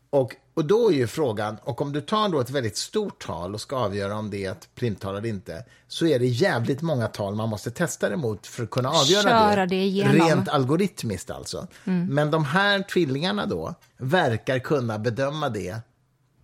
[0.09, 3.53] Och, och då är ju frågan, och om du tar då ett väldigt stort tal
[3.53, 7.07] och ska avgöra om det är ett primtal eller inte, så är det jävligt många
[7.07, 9.76] tal man måste testa det mot för att kunna avgöra Köra det.
[9.76, 10.03] det.
[10.03, 11.67] Rent algoritmiskt alltså.
[12.09, 15.78] Men de här tvillingarna då verkar kunna bedöma det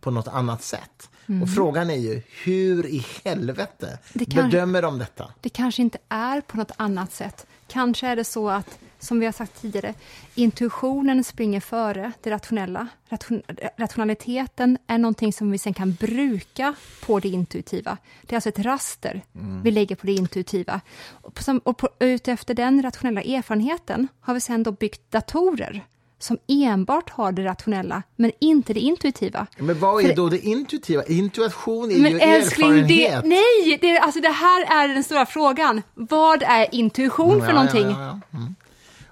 [0.01, 1.09] på något annat sätt.
[1.41, 3.97] Och frågan är ju, hur i helvete Mm.
[4.13, 5.31] Det kan- bedömer de detta?
[5.41, 7.45] Det kanske inte är på något annat sätt.
[7.67, 9.93] Kanske är det så att, som vi har sagt tidigare,
[10.35, 12.87] intuitionen springer före det rationella.
[13.09, 13.41] Ration,
[13.77, 17.97] rationaliteten är någonting som vi sen kan bruka på det intuitiva.
[18.21, 19.21] Det är alltså ett raster
[19.63, 20.81] vi lägger på det intuitiva.
[21.09, 25.85] Och, på, och på, utefter den rationella erfarenheten har vi sen då byggt datorer
[26.19, 29.47] som enbart har det rationella, men inte det intuitiva.
[29.57, 31.03] Men vad För är då det intuitiva?
[31.03, 33.25] Intuition är Men ju älskling, det, erfarenhet.
[33.25, 35.81] nej, det, alltså det här är den stora frågan.
[35.93, 37.87] Vad är intuition för Ja, någonting?
[37.89, 38.55] ja, ja, mm.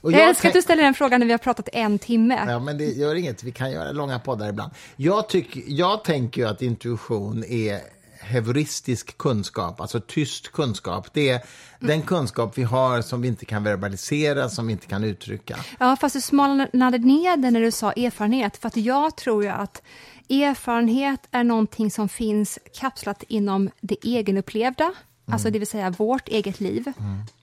[0.01, 2.39] Jag älskar att du ställer den frågan när vi har pratat en timme.
[2.47, 3.43] Ja, men det gör inget.
[3.43, 4.71] Vi kan göra långa poddar ibland.
[4.95, 7.79] Jag, tyck, jag tänker ju att intuition är
[8.23, 11.07] heuristisk kunskap, alltså tyst kunskap.
[11.13, 11.41] Det är
[11.79, 15.57] den kunskap vi har som vi inte kan verbalisera, som vi inte kan uttrycka.
[15.79, 18.57] Ja, fast du smalnade ner det när du sa erfarenhet.
[18.57, 19.81] För att jag tror ju att
[20.29, 24.93] erfarenhet är någonting som finns kapslat inom det egenupplevda.
[25.25, 26.93] Alltså det vill säga vårt eget liv.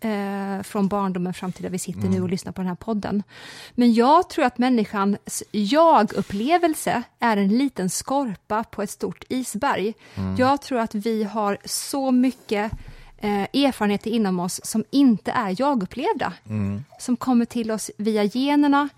[0.01, 3.22] Eh, från barndomen fram till där vi sitter nu och lyssnar på den här podden.
[3.74, 9.95] Men jag tror att människans jag-upplevelse är en liten skorpa på ett stort isberg.
[10.39, 12.72] Jag tror att vi har så mycket
[13.18, 16.33] eh, erfarenheter inom oss som inte är jag-upplevda.
[16.99, 18.89] Som kommer till oss via generna.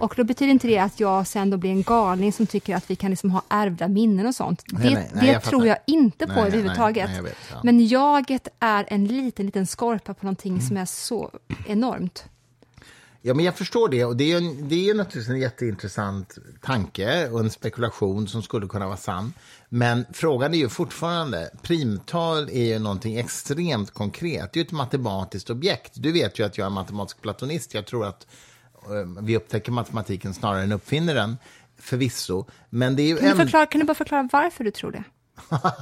[0.00, 2.90] Och då betyder inte det att jag sen då blir en galning som tycker att
[2.90, 4.64] vi kan liksom ha ärvda minnen och sånt.
[4.66, 7.10] Nej, det nej, nej, det jag tror jag inte på Nej, överhuvudtaget.
[7.16, 7.60] jag vet, ja.
[7.64, 11.30] Men jaget är en liten, liten skorpa på någonting som är så
[11.66, 12.24] enormt.
[13.22, 14.04] Ja, men jag förstår det.
[14.04, 18.66] Och det är, en, det är naturligtvis en jätteintressant tanke och en spekulation som skulle
[18.66, 19.32] kunna vara sann.
[19.68, 24.52] Men frågan är ju fortfarande, primtal är ju någonting extremt konkret.
[24.52, 25.92] Det är ju ett matematiskt objekt.
[25.94, 27.74] Du vet ju att jag är matematisk platonist.
[27.74, 28.26] Jag tror att
[29.20, 31.36] vi upptäcker matematiken snarare än uppfinner den,
[31.78, 32.44] förvisso.
[32.70, 33.36] Men det är Kan du, en...
[33.36, 35.04] förklara, kan du bara förklara varför du tror det?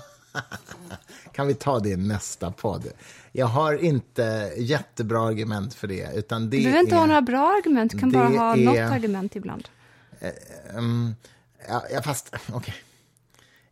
[1.32, 2.86] Kan vi ta det i nästa podd?
[3.32, 6.10] Jag har inte jättebra argument för det.
[6.14, 6.98] Utan det Du behöver inte är...
[6.98, 9.68] ha några bra argument, du kan bara ha är- något argument ibland.
[10.70, 11.14] Mm,
[11.68, 12.74] ja, ja, fast, okej.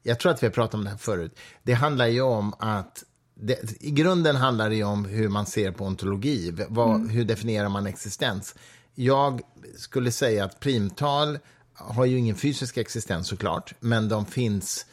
[0.02, 1.38] Jag tror att vi har pratat om det här förut.
[1.62, 3.04] Det handlar ju om att...
[3.34, 6.54] Det, I grunden handlar det ju om hur man ser på ontologi.
[6.68, 8.54] Vad, Hur definierar man existens?
[8.94, 9.40] Jag
[9.76, 11.38] skulle säga att primtal
[11.74, 14.86] har ju ingen fysisk existens såklart, men de finns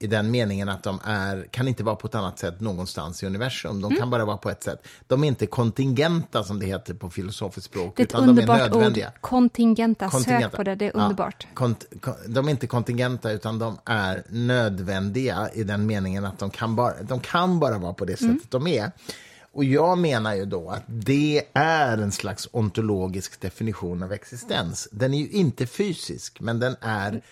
[0.00, 3.26] i den meningen att de är, kan inte vara på ett annat sätt någonstans i
[3.26, 3.80] universum.
[3.80, 4.86] De kan bara vara på ett sätt.
[5.06, 8.26] De är inte kontingenta, som det heter på filosofiskt språk, Det är ett utan de
[8.26, 9.06] är underbart nödvändiga.
[9.08, 9.20] ord.
[9.20, 10.08] Kontingenta.
[10.08, 10.48] Kontingenta.
[10.50, 11.46] Sök på det, det är Ja, underbart.
[11.54, 16.50] kont, kon, de är inte kontingenta, utan de är nödvändiga i den meningen att de
[16.50, 18.34] kan bara, de kan bara vara på det Mm.
[18.36, 18.92] sättet de är.
[19.58, 24.88] Och jag menar ju då att det är en slags ontologisk definition av existens.
[24.92, 27.22] Den är ju inte fysisk, men den är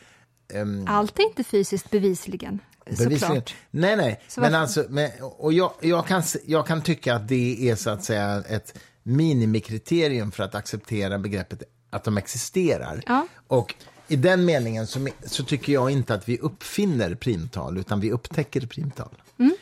[0.86, 3.18] Allt är inte fysiskt bevisligen, Bevisligen.
[3.20, 3.54] såklart.
[3.70, 4.20] Nej, nej.
[4.28, 7.76] Så men varför- alltså, men, och jag, jag, kan, jag kan tycka att det är
[7.76, 13.02] så att säga ett minimikriterium för att acceptera begreppet att de existerar.
[13.06, 13.26] Ja.
[13.46, 13.74] Och
[14.08, 18.66] i den meningen så, så tycker jag inte att vi uppfinner primtal, utan vi upptäcker
[18.66, 19.22] primtal.
[19.38, 19.54] Mm.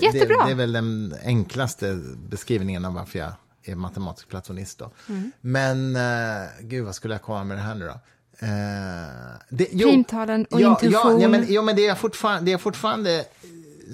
[0.00, 0.36] Jättebra.
[0.36, 3.32] Det, det är väl den enklaste beskrivningen av varför jag
[3.64, 4.78] är matematisk platonist.
[4.78, 4.90] Då.
[5.08, 5.32] Mm.
[5.40, 8.00] Men, uh, gud, vad skulle jag komma med det här nu då?
[8.42, 8.48] Eh,
[9.48, 11.12] det, jo, Primtalen och ja, intuition.
[11.12, 13.24] Ja, ja, men, ja, men det är fortfarande, det är fortfarande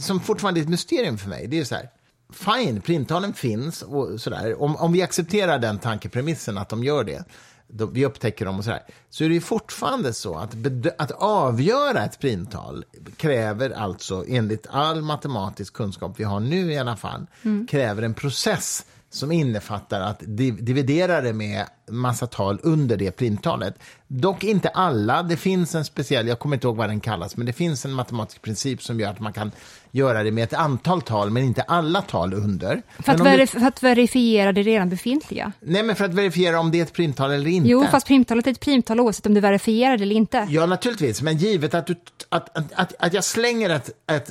[0.01, 1.47] som fortfarande är ett mysterium för mig.
[1.47, 1.89] Det är ju så här,
[2.32, 4.62] fine, primtalen finns och sådär.
[4.62, 7.24] Om, om vi accepterar den tankepremissen att de gör det,
[7.68, 10.56] då, vi upptäcker dem och sådär, så är det ju fortfarande så att,
[10.98, 12.84] att avgöra ett primtal
[13.16, 17.26] kräver alltså, enligt all matematisk kunskap vi har nu i alla fall,
[17.68, 23.74] kräver en process som innefattar att div- dividera det med massa tal under det primtalet.
[24.08, 25.22] Dock inte alla.
[25.22, 27.92] Det finns en speciell, jag kommer inte ihåg vad den kallas, men det finns en
[27.92, 29.52] matematisk princip som gör att man kan
[29.91, 32.82] göra det med ett antal tal, men inte alla tal under.
[32.99, 35.53] För att, verif- för att verifiera det redan befintliga.
[35.61, 37.68] Nej, men för att verifiera om det är ett primtal eller inte.
[37.68, 40.47] Jo, fast primtalet är ett primtal oavsett om du verifierar det eller inte.
[40.51, 41.22] Ja, naturligtvis.
[41.22, 41.95] Men givet att, du,
[42.28, 44.30] att, att, att, att jag slänger ett, ett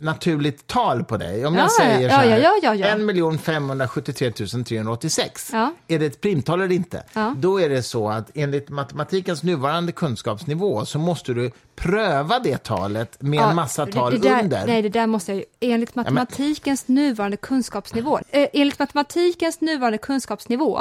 [0.00, 1.46] naturligt tal på dig.
[1.46, 3.32] Om jag Ja, säger ja, så här, ja, ja, ja, ja.
[3.34, 5.50] 1 573 386.
[5.52, 5.72] Ja.
[5.88, 7.02] Är det ett primtal eller inte?
[7.36, 13.22] Då är det så att enligt matematikens nuvarande kunskapsnivå så måste du pröva det talet
[13.22, 14.66] med en massa det- tal det där, under.
[14.66, 15.44] Nej, det där måste jag ju...
[15.72, 18.18] Enligt matematikens nuvarande kunskapsnivå.
[18.30, 20.80] Eh, enligt matematikens nuvarande kunskapsnivå,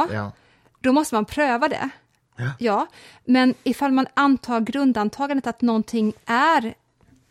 [0.81, 1.89] då måste man pröva det.
[2.59, 2.87] Ja.
[3.25, 6.73] men ifall man antar grundantagandet att någonting är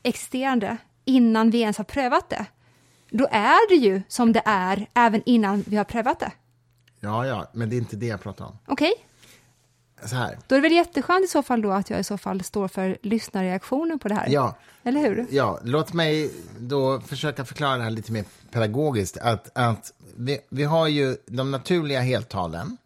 [0.03, 0.77] existerande
[1.07, 2.47] innan vi ens har prövat det,
[3.11, 6.33] då är det ju som det är även innan vi har prövat det.
[7.01, 8.59] Ja, ja, men det är inte det jag pratar om.
[8.67, 8.93] Okej?
[10.05, 10.39] Så här.
[10.47, 12.69] Då är det väl jätteskönt i så fall då att jag i så fall står
[12.69, 14.29] för lyssnarreaktionen på det här?
[14.29, 14.57] Ja.
[14.83, 15.27] Eller hur?
[15.31, 19.17] Ja, låt mig då försöka förklara det här lite mer pedagogiskt.
[19.17, 22.77] Att, att vi, vi har ju de naturliga heltalen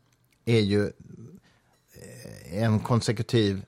[0.45, 3.63] är ju eh, en konsekutiv,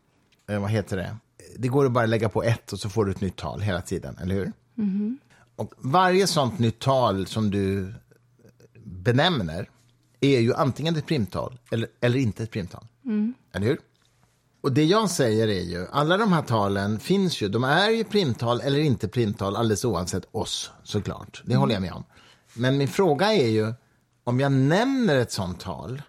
[0.48, 1.16] eh, vad heter det?
[1.62, 3.80] Det går att bara lägga på ett och så får du ett nytt tal hela
[3.82, 4.52] tiden, eller hur?
[5.56, 7.94] Och varje sånt nytt tal som du
[8.84, 9.70] benämner
[10.20, 12.86] är ju antingen ett primtal eller, eller inte ett primtal.
[13.52, 13.78] Eller hur?
[14.60, 18.04] Och det jag säger är ju, alla de här talen finns ju, de är ju
[18.04, 21.42] primtal eller inte primtal alldeles oavsett oss såklart.
[21.44, 22.04] Det håller jag med om.
[22.54, 23.74] Men min fråga är ju,
[24.24, 26.02] om jag nämner ett sånt tal,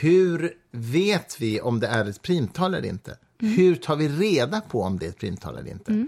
[0.00, 3.16] hur vet vi om det är ett primtal eller inte?
[3.40, 6.06] Hur tar vi reda på om det är ett primtal eller inte?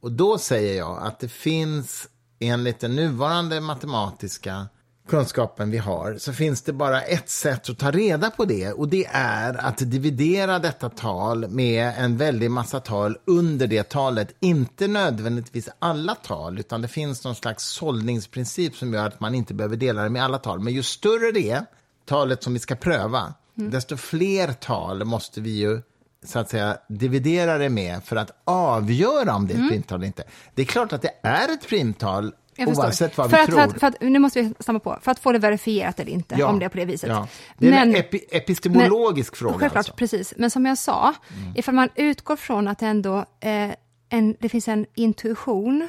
[0.00, 4.66] Och då säger jag att det finns, enligt den nuvarande matematiska
[5.08, 8.88] kunskapen vi har, så finns det bara ett sätt att ta reda på det och
[8.88, 14.34] det är att dividera detta tal med en väldig massa tal under det talet.
[14.40, 19.54] Inte nödvändigtvis alla tal, utan det finns någon slags sållningsprincip som gör att man inte
[19.54, 20.60] behöver dela det med alla tal.
[20.60, 21.66] Men ju större det är,
[22.04, 25.82] talet som vi ska pröva, desto fler tal måste vi ju
[26.26, 30.06] så att säga dividera det med för att avgöra om det är ett primtal eller
[30.06, 30.24] inte.
[30.54, 33.56] Det är klart att det är ett primtal oavsett vad för vi att, tror.
[33.58, 36.12] För att, för att, nu måste vi stanna på, för att få det verifierat eller
[36.12, 36.46] inte, Ja.
[36.46, 37.08] om det är på det viset.
[37.10, 37.28] Ja.
[37.58, 39.58] Det är Men- en epi epistemologisk fråga.
[39.58, 39.92] Självklart, alltså.
[39.92, 40.34] precis.
[40.36, 41.14] Men som jag sa,
[41.54, 43.70] ifall man utgår från att ändå eh,
[44.08, 45.88] en, det finns en intuition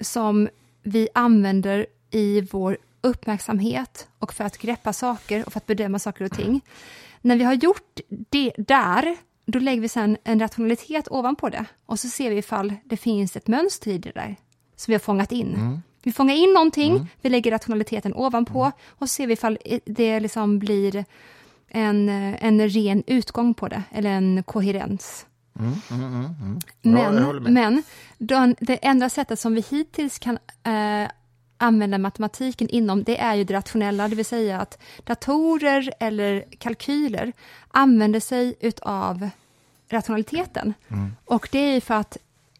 [0.00, 0.48] som
[0.82, 6.24] vi använder i vår uppmärksamhet och för att greppa saker och för att bedöma saker
[6.24, 6.60] och ting.
[7.22, 9.16] När vi har gjort det där,
[9.46, 13.36] då lägger vi sen en rationalitet ovanpå det och så ser vi ifall det finns
[13.36, 14.36] ett mönster i det där
[14.76, 15.80] som vi har fångat in.
[16.02, 20.58] Vi fångar in någonting, vi lägger rationaliteten ovanpå och så ser vi ifall det liksom
[20.58, 21.04] blir
[21.68, 25.26] en, en ren utgång på det, eller en koherens.
[25.52, 25.62] Ja,
[26.82, 27.52] Men, jag håller med.
[27.52, 27.82] men
[28.18, 31.10] den, det enda sättet som vi hittills kan eh,
[31.58, 37.32] använda matematiken inom, det är ju det rationella, det vill säga att datorer eller kalkyler
[37.68, 39.28] använder sig utav
[39.88, 40.74] rationaliteten.
[40.88, 41.16] Mm.
[41.24, 42.16] Och det är ju för att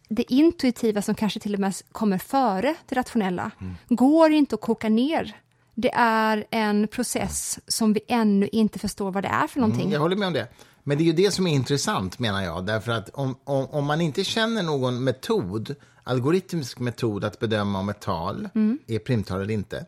[0.09, 3.75] det intuitiva som kanske till och med kommer före det rationella, Mm.
[3.87, 5.35] går inte att koka ner.
[5.75, 9.81] Det är en process som vi ännu inte förstår vad det är för någonting.
[9.81, 10.47] Mm, jag håller med om det.
[10.83, 12.65] Men det är ju det som är intressant, menar jag.
[12.65, 15.75] Därför att om, om, om man inte känner någon metod,
[16.07, 18.79] algoritmisk metod att bedöma om ett tal Mm.
[18.87, 19.85] är primtal eller inte.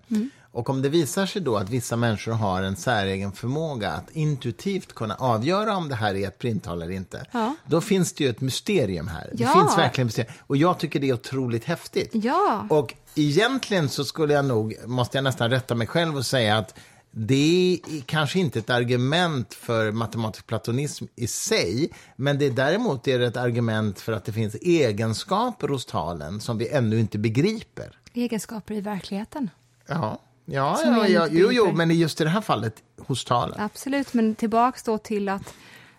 [0.52, 4.94] Och om det visar sig då att vissa människor har en säregen förmåga att intuitivt
[4.96, 7.56] kunna avgöra om det här är ett primtal eller inte, Ja.
[7.66, 9.30] då finns det ju ett mysterium här.
[9.34, 9.54] Det Ja.
[9.54, 10.34] finns verkligen mysterium.
[10.48, 12.10] Och jag tycker det är otroligt häftigt.
[12.14, 12.66] Ja.
[12.70, 16.76] Och egentligen så skulle jag nog, måste jag nästan rätta mig själv och säga att
[17.12, 23.08] det är kanske inte ett argument för matematisk platonism i sig, men det är däremot
[23.08, 27.18] är det ett argument för att det finns egenskaper hos talen som vi ännu inte
[27.18, 28.00] begriper.
[28.14, 29.50] Egenskaper i verkligheten.
[29.88, 33.60] Ja, ja, ja, ja jo, jo, men just i det här fallet hos talen.
[33.60, 35.54] Absolut, men tillbaks då till att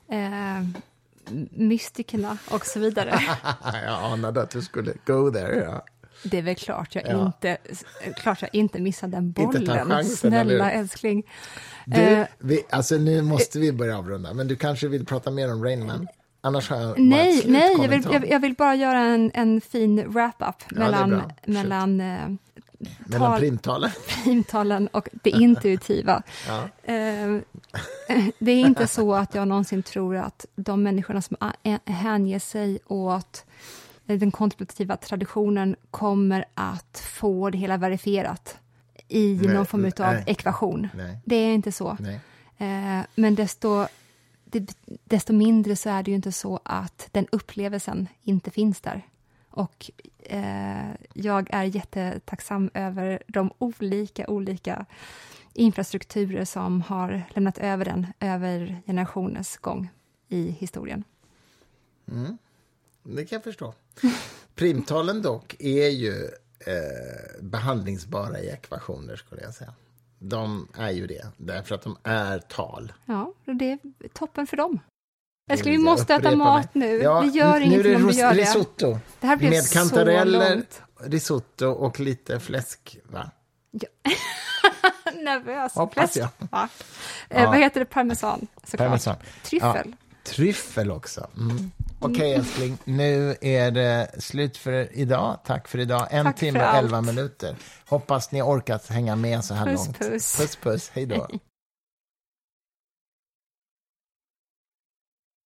[0.09, 0.67] eh,
[1.51, 3.21] mystikerna och så vidare.
[3.85, 5.65] jag anade att du skulle go there.
[5.65, 5.85] Ja.
[6.23, 7.27] Det är väl klart jag, Ja.
[7.27, 7.57] inte,
[8.17, 9.89] klart jag inte missar den Inte ta bollen.
[9.89, 11.23] chansen, eller Snälla älskling.
[11.87, 15.53] Du, Eh, vi, alltså nu måste vi börja avrunda, men du kanske vill prata mer
[15.53, 16.07] om Rainman?
[16.43, 20.09] Annars har jag nej, nej jag, vill, jag, jag vill bara göra en, en fin
[20.09, 20.77] wrap-up är
[21.47, 22.29] mellan, eh,
[23.05, 23.91] Mellan tal- primtalen?
[24.25, 26.23] primtalen och det intuitiva.
[26.49, 26.63] Ja.
[26.95, 27.39] Eh,
[28.39, 31.37] det är inte så att jag någonsin tror att de människorna som
[31.85, 33.45] hänger sig åt
[34.17, 38.59] den kontemplativa traditionen kommer att få det hela verifierat
[39.09, 40.25] i Nej, någon form av nej.
[40.27, 40.89] ekvation.
[40.95, 41.19] Nej.
[41.25, 41.97] Det är inte så.
[42.59, 43.87] Eh, men desto,
[44.45, 49.07] det, desto mindre så är det ju inte så att den upplevelsen inte finns där.
[49.51, 54.87] Och eh, jag är jättetacksam över de olika, olika
[55.55, 59.91] infrastrukturer som har lämnat över den över generationers gång
[60.29, 61.05] i historien.
[63.03, 63.75] Det kan jag förstå.
[64.55, 66.25] Primtalen dock är ju
[66.67, 69.75] eh, behandlingsbara i ekvationer skulle jag säga.
[70.19, 72.93] De är ju det, därför att de är tal.
[73.05, 73.79] Ja, och det är
[74.13, 74.81] toppen för dem.
[75.51, 76.89] Älskling, vi måste äta mat mig.
[76.89, 76.97] nu.
[77.03, 78.41] Ja, vi gör ingenting om vi gör det.
[78.41, 78.99] risotto.
[79.21, 80.63] Det här blev Med kantareller,
[81.01, 83.31] risotto och lite fläsk, va?
[83.71, 84.17] Nej,
[85.25, 85.75] nervös.
[85.75, 86.29] Hoppas jag.
[86.39, 86.69] Va?
[87.29, 87.51] Eh, Ja.
[87.51, 87.87] vad heter det?
[87.87, 88.89] Parmesan, såklart.
[88.89, 89.17] Parmesan.
[89.43, 89.83] Tryffel.
[89.85, 89.93] Ja,
[90.25, 91.31] tryffel också.
[91.37, 91.71] Mm.
[92.03, 92.79] Okej, älskling.
[92.85, 95.41] Nu är det slut för idag.
[95.45, 96.09] Tack för idag.
[96.11, 97.57] En Tack timme och elva minuter.
[97.89, 99.99] Hoppas ni orkat hänga med så här Puss, långt.
[99.99, 100.37] puss.
[100.37, 100.91] Puss, puss.
[100.95, 101.29] Hej då.